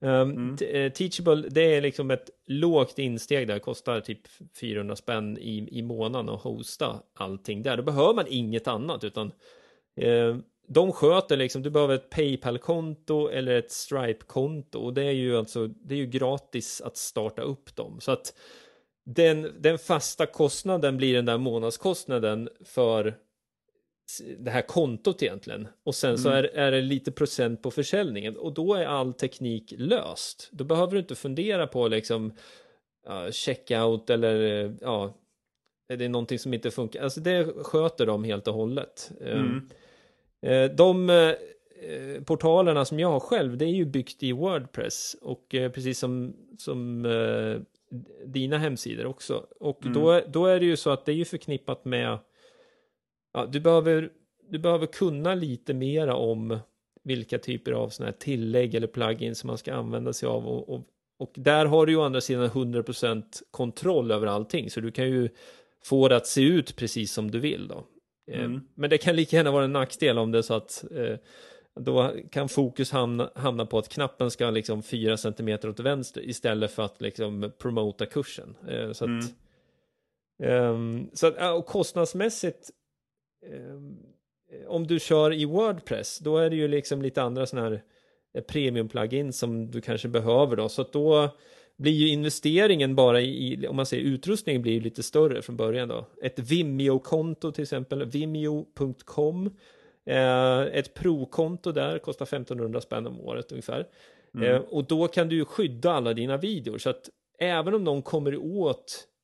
[0.00, 0.56] Um, mm.
[0.60, 4.20] Eh, Teachable, det är liksom ett lågt insteg där, kostar typ
[4.60, 7.76] 400 spänn i, i månaden att hosta allting där.
[7.76, 9.32] Då behöver man inget annat utan
[9.96, 10.36] eh,
[10.68, 15.66] de sköter liksom, du behöver ett Paypal-konto eller ett Stripe-konto och det är ju alltså,
[15.66, 18.00] det är ju gratis att starta upp dem.
[18.00, 18.34] Så att
[19.04, 23.14] den, den fasta kostnaden blir den där månadskostnaden för
[24.38, 25.68] det här kontot egentligen.
[25.84, 26.18] Och sen mm.
[26.18, 30.48] så är, är det lite procent på försäljningen och då är all teknik löst.
[30.52, 32.32] Då behöver du inte fundera på liksom
[33.08, 35.16] uh, checkout eller ja,
[35.88, 39.10] är det någonting som inte funkar, alltså det sköter de helt och hållet.
[39.20, 39.68] Eh, Mm.
[40.42, 41.32] Eh, De eh,
[42.24, 46.36] portalerna som jag har själv, det är ju byggt i Wordpress och eh, precis som,
[46.58, 47.02] som
[48.24, 49.46] dina hemsidor också.
[49.60, 49.94] Och Mm.
[49.94, 52.18] då, då är det ju så att det är ju förknippat med,
[53.36, 54.10] ja, du behöver,
[54.50, 56.58] du behöver kunna lite mera om
[57.04, 60.68] vilka typer av sådana här tillägg eller plugins som man ska använda sig av och,
[60.74, 60.82] och,
[61.18, 65.08] och där har du ju å andra sidan 100% kontroll över allting så du kan
[65.08, 65.28] ju
[65.84, 67.84] få det att se ut precis som du vill då.
[68.32, 68.60] Eh, Mm.
[68.74, 71.16] Men det kan lika gärna vara en nackdel om det är så att eh,
[71.80, 76.70] då kan fokus hamna, hamna på att knappen ska liksom 4 cm åt vänster istället
[76.70, 78.56] för att liksom promota kursen.
[78.68, 79.24] Eh, så att, Mm.
[80.42, 82.70] ehm, så att och kostnadsmässigt
[84.66, 87.82] om du kör i Wordpress då är det ju liksom lite andra sådana här
[88.34, 91.36] eh, premium plugins som du kanske behöver då så att då
[91.76, 95.88] blir ju investeringen bara i, om man säger utrustning blir ju lite större från början
[95.88, 96.06] då.
[96.22, 99.56] Ett Vimeo-konto till exempel, vimeo.com.
[100.06, 103.86] Eh, ett pro-konto där kostar 1500 spänn om året ungefär.
[104.34, 104.54] Mm.
[104.54, 108.02] Eh, och då kan du ju skydda alla dina videor så att även om någon
[108.02, 109.15] kommer åt eh,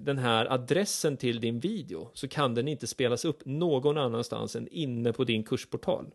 [0.00, 4.68] den här adressen till din video så kan den inte spelas upp någon annanstans än
[4.68, 6.06] inne på din kursportal.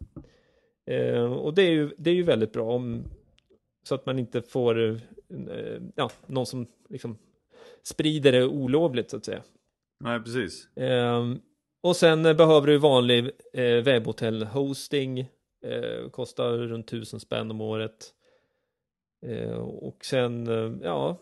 [0.86, 3.04] Eh, och det är ju, det är ju väldigt bra om
[3.84, 7.18] så att man inte får eh, ja, någon som liksom
[7.84, 9.43] sprider det olovligt så att säga.
[10.00, 10.68] Nej, precis.
[10.76, 11.39] Ehm,
[11.82, 15.26] och sen eh, behöver du vanlig eh, webbhotell-hosting.
[15.66, 18.14] Eh, kostar runt tusen spänn om året.
[19.26, 21.16] Eh, och sen, eh, ja, eh,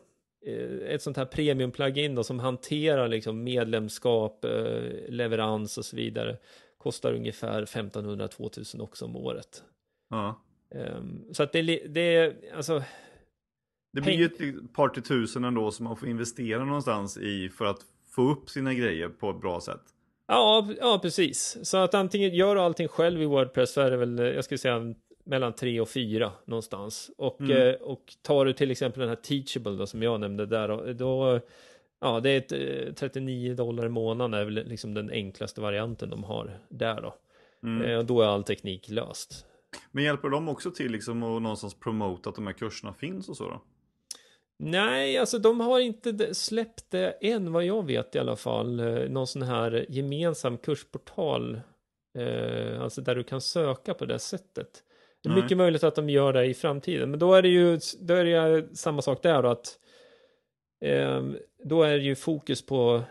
[0.88, 6.38] ett sånt här premium-plugin då som hanterar liksom medlemskap, eh, leverans och så vidare.
[6.78, 9.64] Kostar ungefär 1500-2000 också om året.
[10.10, 10.42] Ja.
[10.76, 12.84] Ehm, så att det, det är, alltså,
[13.94, 17.66] Det blir ju ett par till tusen ändå som man får investera någonstans i för
[17.66, 17.80] att
[18.10, 19.82] få upp sina grejer på ett bra sätt.
[20.28, 21.58] Ja, ja, precis.
[21.64, 24.44] Så att antingen gör du allting själv i Wordpress så är det väl, eh, jag
[24.44, 24.94] skulle säga
[25.24, 27.12] mellan tre och fyra någonstans.
[27.18, 27.58] Och, Mm.
[27.68, 31.40] eh, och tar du till exempel den här Teachable då, som jag nämnde där, då,
[32.02, 32.52] ja, det är ett,
[32.88, 37.16] eh, 39 dollar i månaden är väl liksom den enklaste varianten de har där då.
[37.64, 37.82] Mm.
[37.90, 39.46] Eh, och då är all teknik löst.
[39.92, 43.38] Men hjälper de också till liksom att någonstans promota att de här kurserna finns och
[43.38, 43.62] så då?
[44.60, 48.80] Nej, alltså de har inte släppt det än vad jag vet i alla fall.
[48.80, 51.60] Eh, Någon sån här gemensam kursportal.
[52.18, 54.84] Eh, alltså där du kan söka på det sättet.
[55.24, 55.42] Det är Nej.
[55.44, 57.10] mycket möjligt att de gör det i framtiden.
[57.10, 59.80] Men då är det ju, då är det ju samma sak där då att
[60.86, 61.24] eh,
[61.64, 63.02] då är det ju fokus på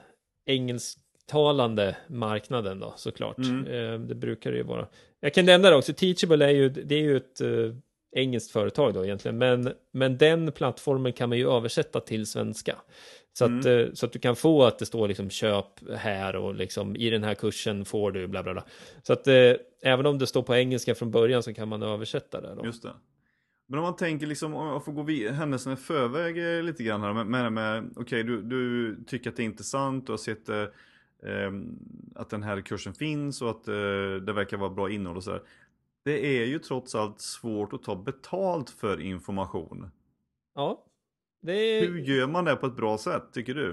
[0.46, 3.38] engelsktalande marknaden då såklart.
[3.38, 3.66] Mm.
[3.66, 4.88] Eh, det brukar det ju vara.
[5.20, 7.74] Jag kan nämna det också, Teachable är ju, det är ju ett eh,
[8.16, 12.76] engelskt företag då egentligen, men, men den plattformen kan man ju översätta till svenska.
[13.32, 15.66] Så att, eh, så att du kan få att det står liksom köp
[15.96, 18.64] här och liksom i den här kursen får du bla bla bla.
[19.02, 19.52] Så att eh,
[19.82, 22.64] även om det står på engelska från början så kan man översätta det då.
[22.64, 22.92] Just det.
[23.66, 26.82] Men om man tänker liksom, om jag får gå vid, händelserna i förväg eh, lite
[26.82, 30.16] grann här med, med, med okej du, du tycker att det är intressant, du har
[30.16, 30.64] sett eh,
[31.26, 31.78] ehm,
[32.14, 33.74] att den här kursen finns och att eh,
[34.26, 35.42] det verkar vara bra innehåll och sådär.
[36.04, 39.90] Det är ju trots allt svårt att ta betalt för information.
[40.54, 40.84] Ja.
[41.46, 43.70] Är, Hur gör man det på ett bra sätt, tycker du?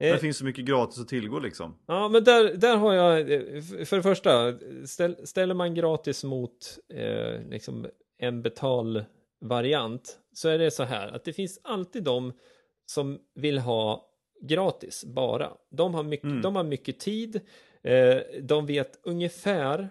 [0.00, 1.74] eh, Det finns så mycket gratis att tillgå liksom.
[1.86, 4.54] Ja, men där, där har jag, eh, för det första,
[4.86, 7.86] ställ, ställer man gratis mot eh, liksom
[8.18, 12.32] en betalvariant så är det så här att det finns alltid de
[12.86, 14.08] som vill ha
[14.42, 15.52] gratis bara.
[15.70, 16.42] De har mycket, Mm.
[16.42, 17.40] de har mycket tid,
[17.82, 19.88] eh, de vet ungefär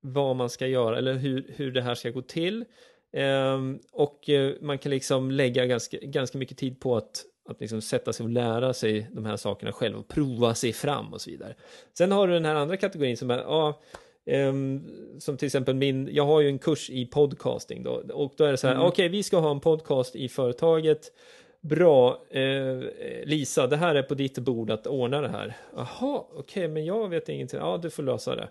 [0.00, 2.64] vad man ska göra eller hur, hur det här ska gå till.
[3.12, 7.80] Ehm, och eh, man kan liksom lägga ganska, ganska mycket tid på att, att liksom
[7.80, 11.30] sätta sig och lära sig de här sakerna själv och prova sig fram och så
[11.30, 11.54] vidare.
[11.98, 13.80] Sen har du den här andra kategorin som är, ja,
[14.26, 14.82] ehm,
[15.18, 18.50] som till exempel min, jag har ju en kurs i podcasting då, och då är
[18.50, 18.86] det så här, Mm.
[18.86, 21.12] okej, vi ska ha en podcast i företaget.
[21.60, 22.78] Bra, eh,
[23.24, 25.56] Lisa, det här är på ditt bord att ordna det här.
[25.76, 27.58] Jaha, okej, men jag vet ingenting.
[27.60, 28.48] Ja, du får lösa det.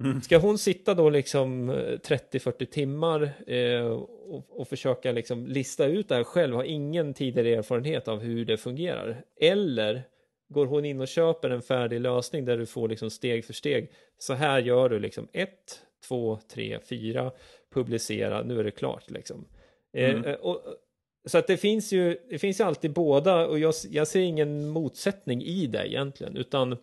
[0.00, 0.22] Mm.
[0.22, 6.08] Ska hon sitta då liksom eh, 30-40 timmar eh, och, och försöka liksom lista ut
[6.08, 9.24] det här själv, har ingen tidigare erfarenhet av hur det fungerar?
[9.40, 10.02] Eller
[10.48, 13.90] går hon in och köper en färdig lösning där du får liksom steg för steg.
[14.18, 15.50] Så här gör du liksom 1,
[16.08, 17.32] 2, 3, 4,
[17.74, 19.44] publicera, nu är det klart liksom.
[19.92, 20.24] Eh, Mm.
[20.24, 20.62] Eh, och,
[21.26, 24.68] så att det finns ju, det finns ju alltid båda och jag, jag ser ingen
[24.68, 26.76] motsättning i det egentligen, utan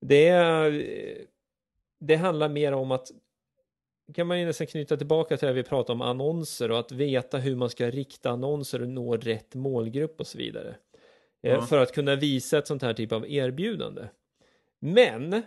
[0.00, 0.84] det är,
[2.00, 3.10] det handlar mer om att
[4.14, 7.38] kan man ju nästan knyta tillbaka till det vi pratade om annonser och att veta
[7.38, 10.68] hur man ska rikta annonser och nå rätt målgrupp och så vidare.
[11.42, 11.62] eh, Ja.
[11.62, 14.08] för att kunna visa ett sånt här typ av erbjudande.
[14.80, 15.42] Men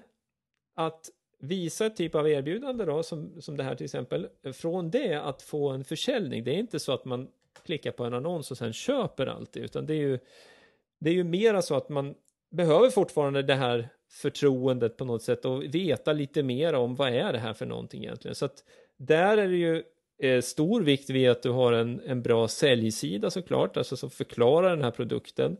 [0.76, 5.14] att visa ett typ av erbjudande då, som, som det här till exempel, från det
[5.22, 7.28] att få en försäljning, det är inte så att man
[7.66, 10.20] klickar på en annons och sen köper alltid, utan det är ju,
[11.00, 12.16] det är ju mera så att man
[12.52, 17.34] behöver fortfarande det här förtroendet på något sätt och veta lite mer om vad är
[17.34, 18.36] det här för någonting egentligen.
[18.36, 18.64] Så att
[18.98, 19.84] där är det ju
[20.20, 24.70] eh, stor vikt vid att du har en, en bra säljsida såklart, alltså som förklarar
[24.70, 25.58] den här produkten.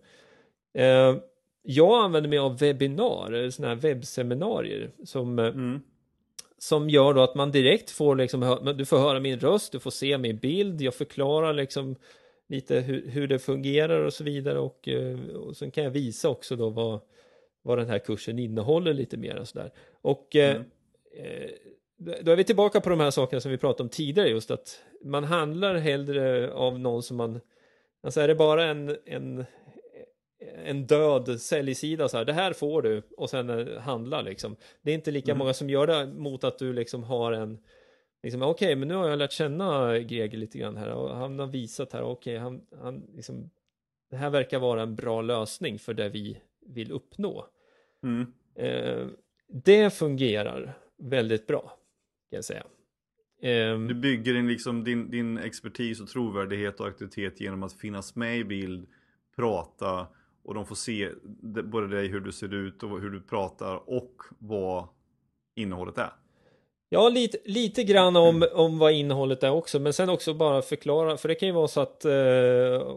[0.74, 1.16] Eh,
[1.64, 5.82] jag använder mig av webbinar, sådana här webbseminarier som, eh, Mm.
[6.58, 9.92] som gör då att man direkt får liksom, du får höra min röst, du får
[9.92, 11.96] se min bild, jag förklarar liksom
[12.52, 16.30] lite hur, hur det fungerar och så vidare och, eh, och sen kan jag visa
[16.30, 17.00] också då vad,
[17.62, 19.72] vad den här kursen innehåller lite mer och sådär.
[20.02, 20.66] Och eh, Mm.
[21.18, 21.50] eh,
[22.22, 24.82] då är vi tillbaka på de här sakerna som vi pratade om tidigare just att
[25.04, 27.40] man handlar hellre av någon som man
[28.04, 29.46] alltså är det bara en, en,
[30.66, 34.92] en död säljsida så här det här får du och sen eh, handla liksom det
[34.92, 35.40] är inte lika Mm.
[35.40, 37.58] många som gör det mot att du liksom har en
[38.24, 41.48] liksom okej men nu har jag lärt känna Greger lite grann här och han har
[41.48, 43.50] visat här okej han, han liksom
[44.10, 47.48] det här verkar vara en bra lösning för det vi vill uppnå
[48.04, 48.34] Mm.
[48.56, 49.08] Eh,
[49.48, 51.62] det fungerar väldigt bra,
[52.30, 52.64] kan jag säga.
[53.42, 58.16] Ehm, Du bygger in liksom din, din expertis och trovärdighet och auktoritet genom att finnas
[58.16, 58.88] med i bild,
[59.36, 60.08] prata
[60.44, 61.10] och de får se
[61.64, 64.88] både dig, hur du ser ut och hur du pratar och vad
[65.56, 66.12] innehållet är.
[66.94, 71.18] Ja, lite, lite grann om, om vad innehållet är också, men sen också bara förklara,
[71.18, 72.96] för det kan ju vara så att eh,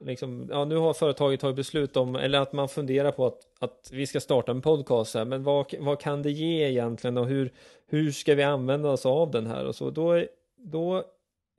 [0.00, 3.90] liksom, ja, nu har företaget tagit beslut om, eller att man funderar på att, att
[3.92, 7.52] vi ska starta en podcast här, men vad, vad kan det ge egentligen och hur,
[7.86, 9.64] hur ska vi använda oss av den här?
[9.64, 10.24] Och så, då,
[10.56, 11.04] då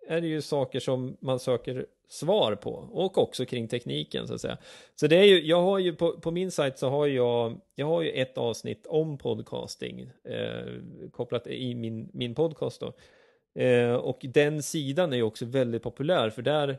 [0.07, 4.41] är det ju saker som man söker svar på och också kring tekniken så att
[4.41, 4.57] säga.
[4.95, 7.87] Så det är ju, jag har ju på, på min sajt så har jag, jag
[7.87, 10.81] har ju ett avsnitt om podcasting eh,
[11.11, 12.93] kopplat i min, min podcast då.
[13.61, 16.77] Eh, och den sidan är ju också väldigt populär för där,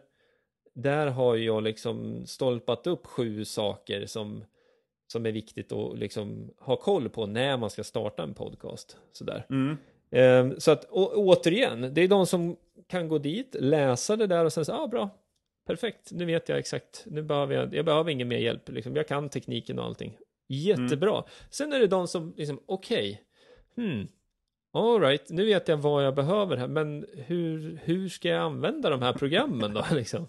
[0.74, 4.44] där har jag liksom stolpat upp sju saker som,
[5.12, 8.96] som är viktigt att liksom ha koll på när man ska starta en podcast.
[9.12, 9.46] Sådär.
[9.50, 9.76] Mm.
[10.10, 12.56] Ehm, Så att återigen, det är de som
[12.86, 15.10] kan gå dit, läsa det där och sen säga, ah, bra,
[15.66, 18.96] perfekt, nu vet jag exakt, nu behöver jag, jag behöver ingen mer hjälp, liksom.
[18.96, 20.16] jag kan tekniken och allting.
[20.48, 21.24] Jättebra.
[21.50, 23.22] Sen är det de som, liksom, okej,
[23.76, 24.08] hmm,
[24.72, 28.90] all right, nu vet jag vad jag behöver här, men hur, hur ska jag använda
[28.90, 30.26] de här programmen då, liksom?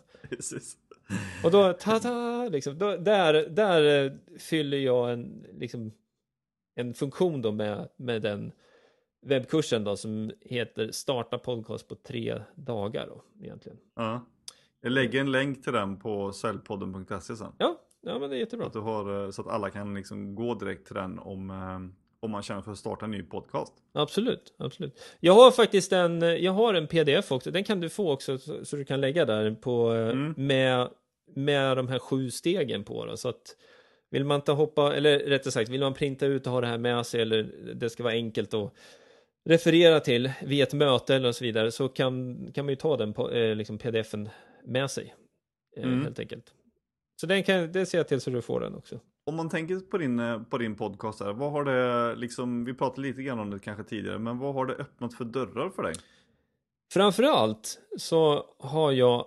[1.44, 5.92] Och då, ta-ta, liksom, då, där, där eh, fyller jag en, liksom,
[6.76, 8.52] en funktion då med, med den
[9.22, 13.78] webbkursen då som heter Starta podcast på tre dagar då egentligen.
[13.96, 14.26] Ja.
[14.82, 17.52] Jag lägger en länk till den på säljpodden.se sen.
[17.58, 18.66] Ja, ja men det är jättebra.
[18.68, 21.96] att, du har, eh, så att alla kan liksom gå direkt till den om, eh,
[22.20, 23.74] om man känner för att starta en ny podcast.
[23.94, 25.02] Absolut, absolut.
[25.20, 28.66] Jag har faktiskt en, jag har en pdf också, den kan du få också så,
[28.66, 30.34] så du kan lägga där på, eh, Mm.
[30.38, 30.90] med,
[31.36, 33.56] med de här sju stegen på då, så att
[34.12, 36.78] vill man inte hoppa, eller rättare sagt, vill man printa ut och ha det här
[36.78, 37.44] med sig eller
[37.76, 38.74] det ska vara enkelt att
[39.46, 43.14] referera till vid ett möte eller så vidare så kan, kan man ju ta den
[43.14, 44.30] på, eh, liksom pdfen
[44.66, 45.16] med sig
[45.78, 46.04] eh, Mm.
[46.04, 46.54] helt enkelt.
[47.22, 49.00] Så den kan, det ser jag till så du får den också.
[49.26, 52.74] Om man tänker på din, eh, på din podcast här, vad har det liksom, vi
[52.74, 55.84] pratade lite grann om det kanske tidigare, men vad har det öppnat för dörrar för
[55.84, 55.94] dig?
[56.94, 59.26] Framförallt så har jag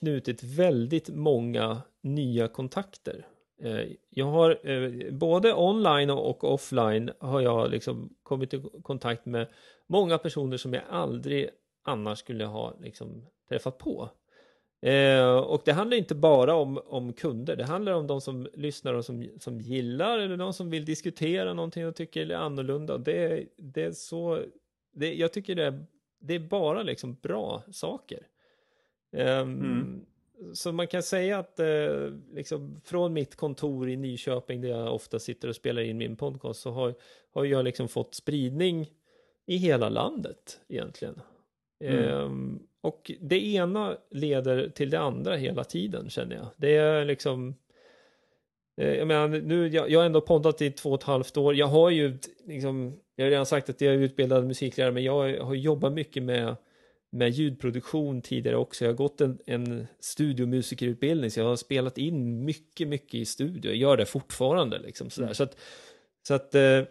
[0.00, 3.26] knutit väldigt många nya kontakter.
[3.62, 9.46] Eh, jag har eh, både online och offline har jag liksom kommit i kontakt med
[9.86, 11.48] många personer som jag aldrig
[11.82, 14.10] annars skulle ha liksom träffat på.
[14.80, 18.94] Eh, och det handlar inte bara om, om kunder, det handlar om de som lyssnar
[18.94, 22.98] och som, som gillar eller de som vill diskutera någonting och tycker är annorlunda.
[22.98, 24.42] Det, det är så,
[24.92, 25.84] det, jag tycker det är,
[26.20, 28.26] det är bara liksom bra saker.
[29.12, 30.06] Ehm, mm.
[30.54, 35.18] Så man kan säga att eh, liksom, från mitt kontor i Nyköping där jag ofta
[35.18, 36.94] sitter och spelar in min podcast så har,
[37.34, 38.90] har jag liksom fått spridning
[39.46, 41.20] i hela landet egentligen.
[41.84, 42.04] Mm.
[42.04, 46.46] Ehm, och det ena leder till det andra hela tiden känner jag.
[46.56, 47.54] Det är liksom
[48.80, 51.54] eh, jag menar, nu, jag, jag har ändå poddat i två och ett halvt år.
[51.54, 55.38] Jag har ju liksom, jag har redan sagt att jag är utbildad musiklärare, men jag
[55.42, 56.56] har jobbat mycket med,
[57.10, 58.84] med ljudproduktion tidigare också.
[58.84, 63.70] Jag har gått en, en studiomusikerutbildning, så jag har spelat in mycket, mycket i studio.
[63.70, 65.26] Jag gör det fortfarande liksom sådär.
[65.26, 65.34] Mm.
[65.34, 65.56] Så att,
[66.28, 66.84] så att eh,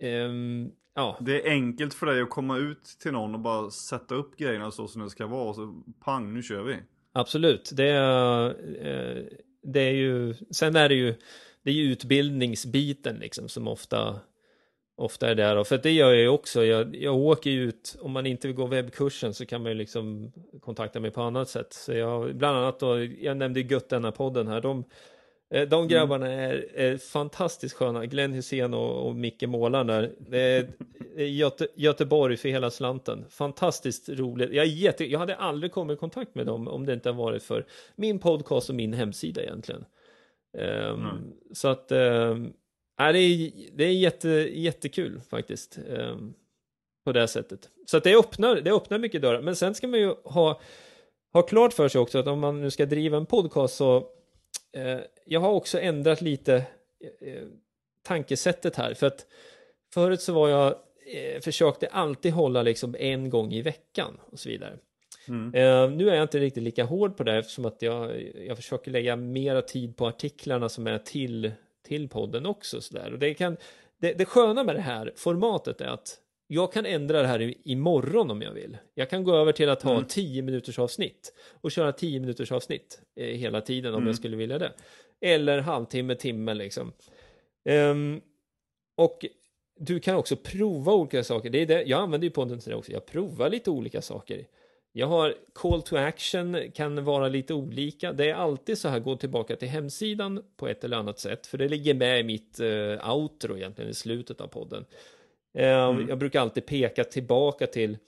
[0.00, 4.14] ehm, ja, Det är enkelt för dig att komma ut till någon och bara sätta
[4.14, 6.76] upp grejerna så som det ska vara och så pang, nu kör vi.
[7.12, 8.46] Absolut, det är,
[8.86, 9.24] eh,
[9.62, 11.14] det är ju, sen är det ju,
[11.62, 14.20] det är ju utbildningsbiten liksom som ofta,
[14.96, 15.56] ofta är där.
[15.56, 16.64] Och för att det gör jag ju också.
[16.64, 19.78] Jag, jag åker ju ut, om man inte vill gå webbkursen så kan man ju
[19.78, 21.72] liksom kontakta mig på annat sätt.
[21.72, 24.84] Så jag, bland annat då, jag nämnde ju denna podden här, de
[25.54, 25.88] Eh, de mm.
[25.88, 28.06] grabbarna är, är fantastiskt sköna.
[28.06, 30.12] Glenn Hussein och, och Micke Målaren där.
[30.18, 30.66] Det är,
[31.24, 33.24] Göte, Göteborg för hela slanten.
[33.28, 34.52] Fantastiskt roligt.
[34.52, 37.66] Jag, jätte, jag hade aldrig kommit i kontakt med dem om det inte varit för
[37.96, 39.84] min podcast och min hemsida egentligen.
[40.58, 41.32] Um, mm.
[41.52, 42.52] Så att um,
[43.00, 45.78] äh, det, är, det är jätte, jättekul faktiskt.
[45.88, 46.34] Um,
[47.04, 47.68] på det sättet.
[47.86, 49.42] Så att det öppnar, det öppnar mycket dörrar.
[49.42, 50.60] Men sen ska man ju ha,
[51.32, 54.14] ha klart för sig också att om man nu ska driva en podcast så
[54.74, 56.54] Eh, jag har också ändrat lite
[57.20, 57.42] eh,
[58.02, 58.94] tankesättet här.
[58.94, 59.26] För att
[59.94, 60.74] förut så var jag,
[61.14, 64.78] eh, försökte alltid hålla liksom en gång i veckan och så vidare.
[65.28, 65.96] Mm.
[65.96, 69.16] nu är jag inte riktigt lika hård på det eftersom att jag, jag försöker lägga
[69.16, 71.52] mera tid på artiklarna som är till,
[71.94, 72.80] till podden också.
[72.80, 73.12] Så där.
[73.12, 73.56] Och det, kan,
[74.00, 78.30] det, det sköna med det här formatet är att jag kan ändra det här imorgon
[78.30, 78.76] om jag vill.
[78.94, 80.04] Jag kan gå över till att ha mm.
[80.04, 84.06] 10 minuters avsnitt och köra 10 minuters avsnitt eh, hela tiden om mm.
[84.06, 84.72] jag skulle vilja det.
[85.20, 86.92] Eller halvtimme, timme liksom.
[87.68, 88.20] Um,
[88.96, 89.26] och
[89.80, 91.50] du kan också prova olika saker.
[91.50, 91.82] Det är det.
[91.82, 92.92] Jag använder ju podden till det också.
[92.92, 94.46] Jag provar lite olika saker.
[94.96, 98.12] Jag har call to action kan vara lite olika.
[98.12, 101.58] Det är alltid så här, gå tillbaka till hemsidan på ett eller annat sätt, för
[101.58, 104.84] det ligger med i mitt uh, outro egentligen i slutet av podden.
[105.54, 106.08] Ehm, mm.
[106.08, 107.98] Jag brukar alltid peka tillbaka till,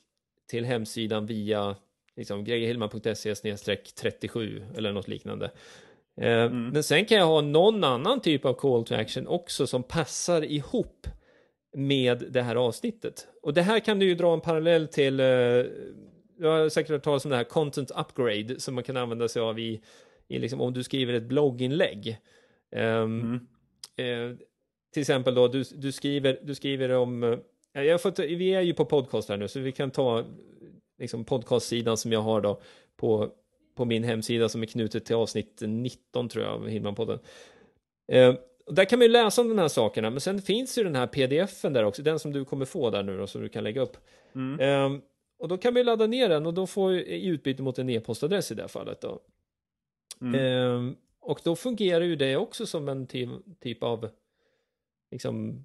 [0.50, 1.76] till hemsidan via
[2.16, 3.34] liksom, gregerhillman.se
[4.00, 5.50] 37 eller något liknande.
[6.20, 6.68] Ehm, mm.
[6.68, 10.44] Men sen kan jag ha någon annan typ av call to action också som passar
[10.44, 11.06] ihop
[11.76, 13.26] med det här avsnittet.
[13.42, 15.66] Och det här kan du ju dra en parallell till, uh,
[16.36, 19.42] du har säkert hört talas om det här content upgrade som man kan använda sig
[19.42, 19.80] av i,
[20.28, 22.18] i liksom, om du skriver ett blogginlägg.
[22.76, 23.40] Um,
[24.00, 24.30] mm.
[24.30, 24.36] uh,
[24.92, 27.22] till exempel då, du, du, skriver, du skriver om,
[27.74, 30.24] eh, jag fått, vi är ju på podcast här nu, så vi kan ta
[30.98, 32.60] liksom podcastsidan som jag har då
[32.96, 33.30] på,
[33.74, 37.18] på min hemsida som är knutet till avsnitt 19 tror jag av Hillmanpodden.
[38.12, 38.34] Eh,
[38.70, 41.06] där kan man ju läsa om de här sakerna, men sen finns ju den här
[41.06, 43.80] pdfen där också, den som du kommer få där nu då, som du kan lägga
[43.80, 43.96] upp.
[44.34, 44.60] Mm.
[44.60, 45.00] Eh,
[45.38, 48.52] och då kan vi ladda ner den och då får i utbyte mot en e-postadress
[48.52, 49.20] i det här fallet då.
[50.20, 50.34] Mm.
[50.34, 53.06] Eh, och då fungerar ju det också som en
[53.60, 54.08] typ av
[55.10, 55.64] liksom,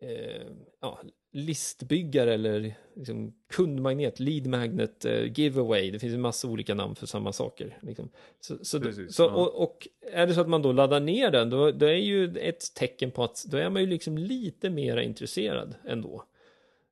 [0.00, 0.46] eh,
[0.80, 1.00] ja,
[1.32, 5.90] listbyggare eller liksom kundmagnet, lead magnet, eh, giveaway.
[5.90, 7.78] Det finns en massa olika namn för samma saker.
[7.80, 8.08] Liksom.
[8.40, 9.28] Så, så, Precis, så ja.
[9.28, 12.38] och, och, är det så att man då laddar ner den, då, då är ju
[12.38, 16.24] ett tecken på att då är man ju liksom lite mera intresserad ändå.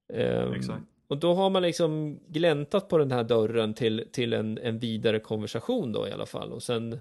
[0.09, 0.83] Um, Exakt.
[1.11, 5.21] Och då har man liksom gläntat på den här dörren till, till en, en vidare
[5.21, 6.53] konversation då i alla fall.
[6.53, 7.01] Och sen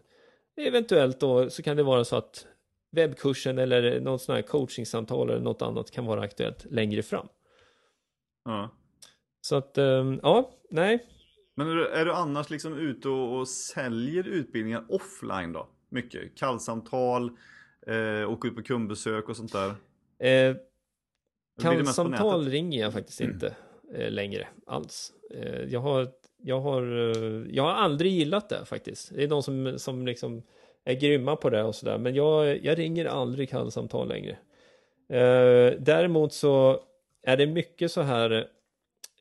[0.62, 2.47] eventuellt då så kan det vara så att
[2.91, 7.28] webbkursen eller något sånt här coachingsamtal eller något annat kan vara aktuellt längre fram.
[8.45, 8.70] Ja.
[9.41, 11.05] Så att, ehm, ja, nej.
[11.55, 15.70] Men är du, är du annars liksom ute och, och, säljer utbildningar offline då?
[15.89, 16.36] Mycket?
[16.36, 17.32] Kallsamtal,
[17.88, 19.76] eh, åka ut på kundbesök och sånt där?
[20.28, 20.55] Eh,
[21.62, 23.53] kallsamtal ringer jag faktiskt inte eh,
[23.92, 25.14] längre alls.
[25.34, 26.08] Eh, jag, har,
[26.44, 29.16] jag, har, eh, jag har aldrig gillat det faktiskt.
[29.16, 30.44] Det är de som, som liksom
[30.84, 31.98] är grymma på det och sådär.
[31.98, 34.38] Men jag, jag ringer aldrig kallsamtal längre.
[35.10, 36.84] Eh, däremot så
[37.24, 38.32] är det mycket så här.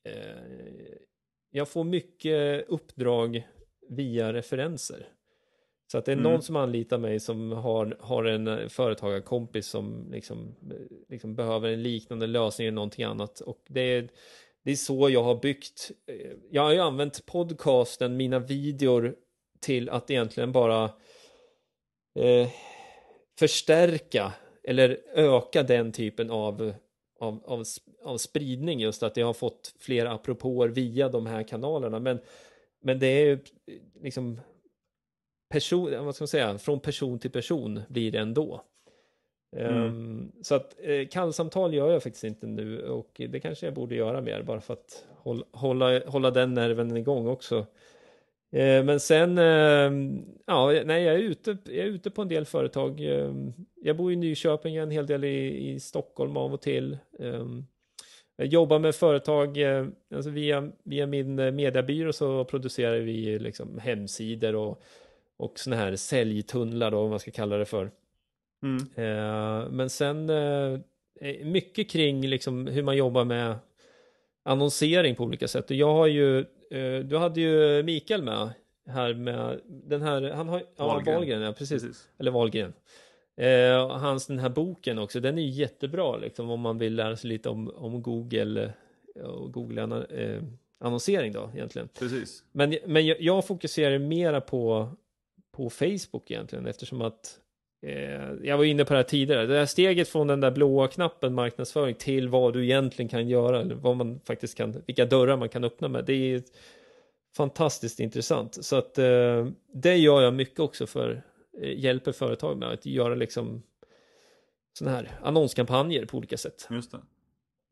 [0.05, 0.93] Eh,
[1.51, 3.49] jag får mycket uppdrag
[3.89, 5.07] via referenser.
[5.93, 6.33] Så att det är mm.
[6.33, 10.55] någon som anlitar mig som har, har en företagarkompis som liksom,
[11.09, 13.41] liksom behöver en liknande lösning eller någonting annat.
[13.41, 14.09] Och det är,
[14.69, 15.91] det är så jag har byggt.
[16.07, 19.17] Eh, jag har ju använt podcasten, mina videor
[19.61, 20.85] till att egentligen bara
[22.15, 22.49] eh,
[23.39, 24.33] förstärka
[24.65, 26.73] eller öka den typen av,
[27.21, 27.65] av, av,
[28.05, 32.19] av spridning just att det har fått fler apropåer via de här kanalerna men,
[32.83, 33.39] men det är ju
[34.03, 34.41] liksom
[35.51, 38.65] person, vad ska man säga, från person till person blir det ändå.
[39.57, 39.87] Mm.
[39.87, 43.95] Ehm, så att eh, kallsamtal gör jag faktiskt inte nu och det kanske jag borde
[43.95, 47.67] göra mer bara för att hålla, hålla, hålla den nerven igång också.
[48.53, 52.45] Ehm, men sen, ehm, ja, nej, jag är, ute, jag är ute på en del
[52.45, 53.01] företag.
[53.83, 56.99] Jag bor i Nyköping, en hel del i, i Stockholm av och till.
[58.41, 63.79] Jag jobbar med företag, eh, alltså via, via min eh, mediebyrå så producerar vi liksom
[63.79, 64.83] hemsidor och,
[65.37, 67.91] och sådana här säljtunnlar då, om man ska kalla det för.
[68.63, 69.77] Mm.
[69.77, 70.31] Men sen
[71.43, 73.57] mycket kring liksom hur man jobbar med
[74.45, 75.71] annonsering på olika sätt.
[75.71, 78.51] Och jag har ju Eh, du hade ju Mikael med
[78.87, 81.15] här med den här, han har, ja, Wahlgren.
[81.15, 81.83] Wahlgren, ja precis.
[81.83, 82.09] Precis.
[82.19, 82.73] Eller Wahlgren.
[83.37, 87.17] Eh, hans den här boken också, den är ju jättebra liksom om man vill lära
[87.17, 88.73] sig lite om, om Google
[89.17, 90.43] eh, och Google eh,
[90.81, 91.89] annonsering då egentligen.
[91.99, 92.45] Precis.
[92.53, 94.91] Men, men jag, jag fokuserar mera på,
[95.53, 97.48] på Facebook egentligen eftersom att eh,
[98.43, 99.47] jag var inne på det här tidigare.
[99.47, 103.61] Det här steget från den där blåa knappen marknadsföring till vad du egentligen kan göra
[103.61, 106.05] eller vad man faktiskt kan, vilka dörrar man kan öppna med.
[106.05, 106.43] Det är
[107.37, 108.65] fantastiskt intressant.
[108.65, 111.23] Så att eh, det gör jag mycket också för,
[111.63, 113.63] eh, hjälper företag med att göra liksom
[114.79, 116.69] sådana här annonskampanjer på olika sätt.
[116.71, 116.99] Just det.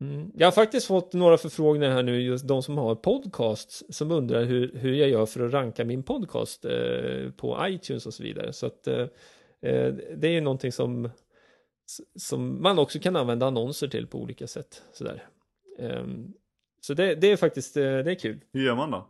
[0.01, 0.31] Mm.
[0.35, 4.43] Jag har faktiskt fått några förfrågningar här nu, just de som har podcasts, som undrar
[4.43, 8.53] hur, hur jag gör för att ranka min podcast eh, på iTunes och så vidare.
[8.53, 9.07] Så att eh, eh,
[9.61, 11.09] det är ju någonting som,
[12.15, 14.83] som man också kan använda annonser till på olika sätt.
[14.93, 15.27] Sådär.
[15.79, 16.33] Ehm,
[16.81, 18.39] så det, det är faktiskt, eh, det är kul.
[18.53, 19.07] Hur gör man då?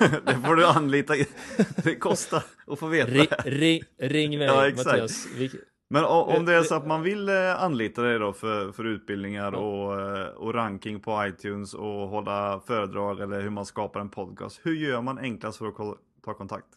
[0.26, 1.14] det får du anlita.
[1.84, 3.10] Det kostar att få veta.
[3.10, 4.86] Ri, ri, ring mig Ja, exakt.
[4.86, 5.26] Mattias.
[5.36, 5.50] Vi,
[5.90, 9.52] Men om det är så att man vill eh, anlita dig då för, för utbildningar
[9.52, 14.60] och, eh, och ranking på iTunes och hålla föredrag eller hur man skapar en podcast.
[14.62, 16.68] Hur gör man enklast för att ta kontakt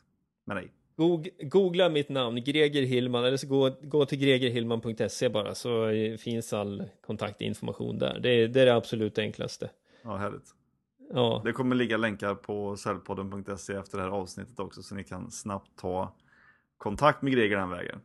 [0.46, 0.72] med dig?
[0.98, 6.18] Goog- Googla mitt namn, Greger Hillman, eller så gå, gå till gregerhillman.se bara så eh,
[6.18, 8.20] finns all kontaktinformation där.
[8.20, 9.70] Det, är- det är det absolut enklaste.
[10.04, 10.46] Ja, härligt.
[11.14, 15.32] Ja, Det kommer ligga länkar på säljpodden.se efter det här avsnittet också så ni kan
[15.32, 16.16] snabbt ta
[16.78, 18.00] kontakt med Greger den vägen.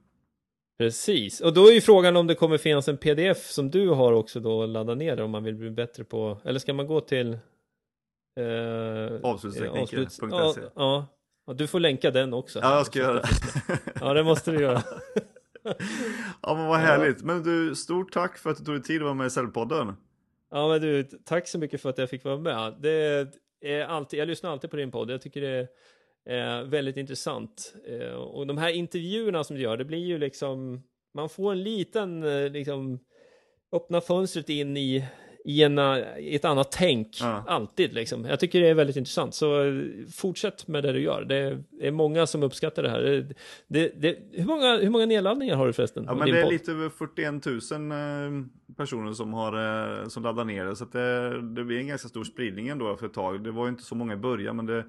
[0.79, 1.41] precis.
[1.41, 4.41] Och då är ju frågan om det kommer finnas en pdf som du har också
[4.41, 7.33] då att ladda ner om man vill bli bättre på, eller ska man gå till
[8.41, 10.27] eh, Avslutstekniker.se.
[10.31, 11.07] ja, ja,
[11.47, 12.59] ja, du får länka den också.
[12.63, 13.29] Ja, jag ska göra det.
[14.01, 14.83] Ja, det måste du göra.
[16.43, 17.23] ja, men vad härligt.
[17.23, 19.95] Men du, stort tack för att du tog dig tid att vara med i Säljpodden.
[20.51, 22.75] Ja, men du, tack så mycket för att jag fick vara med.
[22.81, 23.29] Det
[23.61, 25.11] är alltid, jag lyssnar alltid på din podd.
[25.11, 25.69] Jag tycker det
[26.25, 27.75] är väldigt intressant.
[27.89, 30.83] Eh, Och de här intervjuerna som du gör, det blir ju liksom,
[31.15, 32.99] man får en liten, eh, liksom,
[33.73, 35.05] öppna fönstret in i,
[35.45, 37.19] i, en, eh, i ett annat tänk.
[37.21, 37.45] Ja.
[37.47, 38.25] Alltid liksom.
[38.25, 39.35] Jag tycker det är väldigt intressant.
[39.35, 39.83] Så eh,
[40.13, 41.25] fortsätt med det du gör.
[41.25, 43.27] Det är många som uppskattar det här.
[43.69, 46.05] Det, det, hur, många, hur många nedladdningar har du förresten?
[46.07, 46.53] Ja, men det är podd?
[46.53, 48.45] lite över 41 000 eh,
[48.77, 50.77] personer som, har, som laddar ner det.
[50.77, 53.45] Så det, det blir en ganska stor spridning ändå för ett tag.
[53.45, 54.85] Det var ju inte så många i början men det,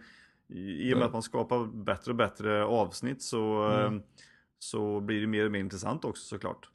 [0.53, 1.05] i, och med Nej.
[1.05, 4.01] att man skapar bättre och bättre avsnitt så, Mm.
[4.59, 6.69] så blir det mer och mer intressant också såklart.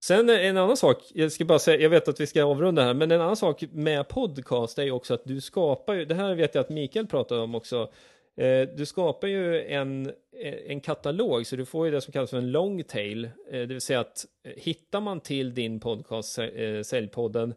[0.00, 2.94] Sen en annan sak, jag ska bara säga, jag vet att vi ska avrunda här,
[2.94, 6.34] men en annan sak med podcast är ju också att du skapar ju, det här
[6.34, 7.90] vet jag att Mikael pratade om också,
[8.36, 10.06] eh, du skapar ju en,
[10.42, 13.30] eh, en katalog, så du får ju det som kallas för en long tail, eh,
[13.50, 17.54] det vill säga att eh, hittar man till din podcast, eh, Säljpodden,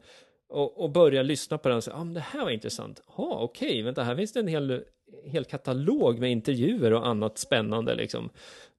[0.49, 3.39] och, och börjar lyssna på den och säger, ah, men det här var intressant, ja
[3.41, 4.83] okej, vänta, här finns det en hel,
[5.25, 8.29] hel katalog med intervjuer och annat spännande liksom.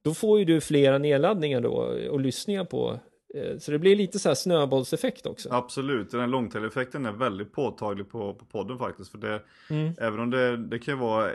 [0.01, 1.71] Då får ju du flera nedladdningar då
[2.09, 2.99] och lyssningar på
[3.59, 5.49] så det blir lite så här snöbollseffekt också.
[5.51, 9.11] Absolut, den långtail-effekten är väldigt påtaglig på, på podden faktiskt.
[9.11, 9.93] För det, Mm.
[9.97, 11.31] Även om det, det kan vara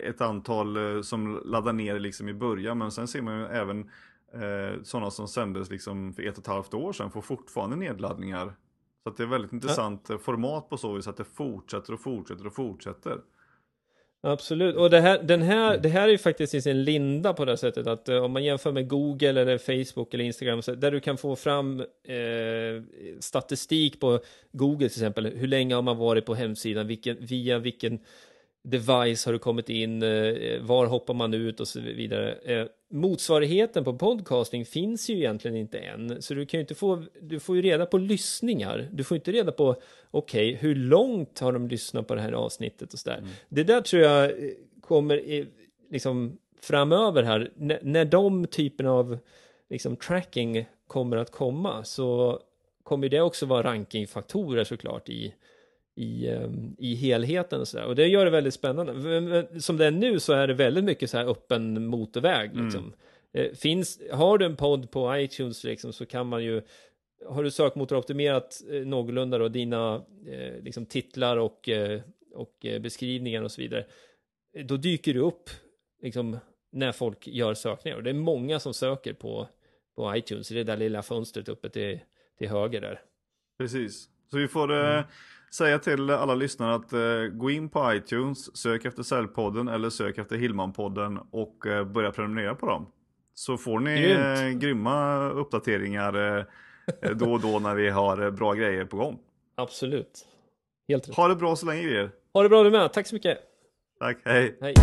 [0.00, 2.78] ett antal eh, som laddar ner liksom i början.
[2.78, 3.90] Men sen ser man ju även
[4.34, 8.56] eh, sådana som sändes liksom för ett och ett halvt år sedan får fortfarande nedladdningar.
[9.02, 12.00] Så att det är väldigt intressant eh, format på så vis att det fortsätter och
[12.00, 13.20] fortsätter och fortsätter.
[14.24, 17.44] Absolut, och det här, den här, det här är ju faktiskt i sin linda på
[17.44, 20.90] det sättet att eh, om man jämför med Google eller Facebook eller Instagram, så, där
[20.90, 22.82] du kan få fram eh,
[23.20, 24.20] statistik på
[24.52, 27.98] Google till exempel, hur länge har man varit på hemsidan, vilken, via vilken
[28.62, 32.32] device har du kommit in, eh, var hoppar man ut och så vidare.
[32.32, 37.02] Eh, motsvarigheten på podcasting finns ju egentligen inte än, så du kan ju inte få,
[37.20, 39.76] du får ju reda på lyssningar, du får inte reda på,
[40.10, 43.24] okej, hur långt har de lyssnat på det här avsnittet och sådär.
[43.48, 44.50] Det där tror jag eh,
[44.80, 45.46] kommer
[45.90, 49.18] liksom framöver här, när, när de typen av
[49.70, 52.40] liksom tracking kommer att komma så
[52.82, 55.34] kommer det också vara rankingfaktorer såklart i
[55.94, 57.84] i, ehm, i helheten och sådär.
[57.84, 59.60] Och det gör det väldigt spännande.
[59.60, 62.56] Som det är nu så är det väldigt mycket så här öppen motorväg.
[62.56, 62.92] Liksom.
[63.32, 66.62] Eh, Finns, har du en podd på iTunes liksom, så kan man ju
[67.26, 72.00] har du sökmotoroptimerat eh, någorlunda då dina eh, liksom titlar och, eh,
[72.34, 73.86] och eh, beskrivningar och så vidare,
[74.64, 75.50] då dyker du upp
[76.02, 76.38] liksom,
[76.72, 77.96] när folk gör sökningar.
[77.96, 79.48] Och det är många som söker på,
[79.96, 82.00] på iTunes, i det där lilla fönstret uppe till,
[82.38, 83.00] till höger där.
[83.58, 84.08] Precis.
[84.30, 85.04] Så vi får eh,
[85.54, 90.18] säga till alla lyssnare att eh, gå in på iTunes, sök efter Säljpodden eller sök
[90.18, 92.86] efter Hillmanpodden och eh, börja prenumerera på dem.
[93.34, 98.54] Så får ni eh, grymma uppdateringar eh, då och då när vi har eh, bra
[98.54, 99.18] grejer på gång.
[99.54, 100.26] Absolut.
[100.88, 101.16] Helt rätt.
[101.16, 102.10] Ha det bra så länge grejer.
[102.34, 103.38] Ha det bra du med, tack så mycket.
[103.98, 104.58] Tack, hej.
[104.60, 104.74] Hej.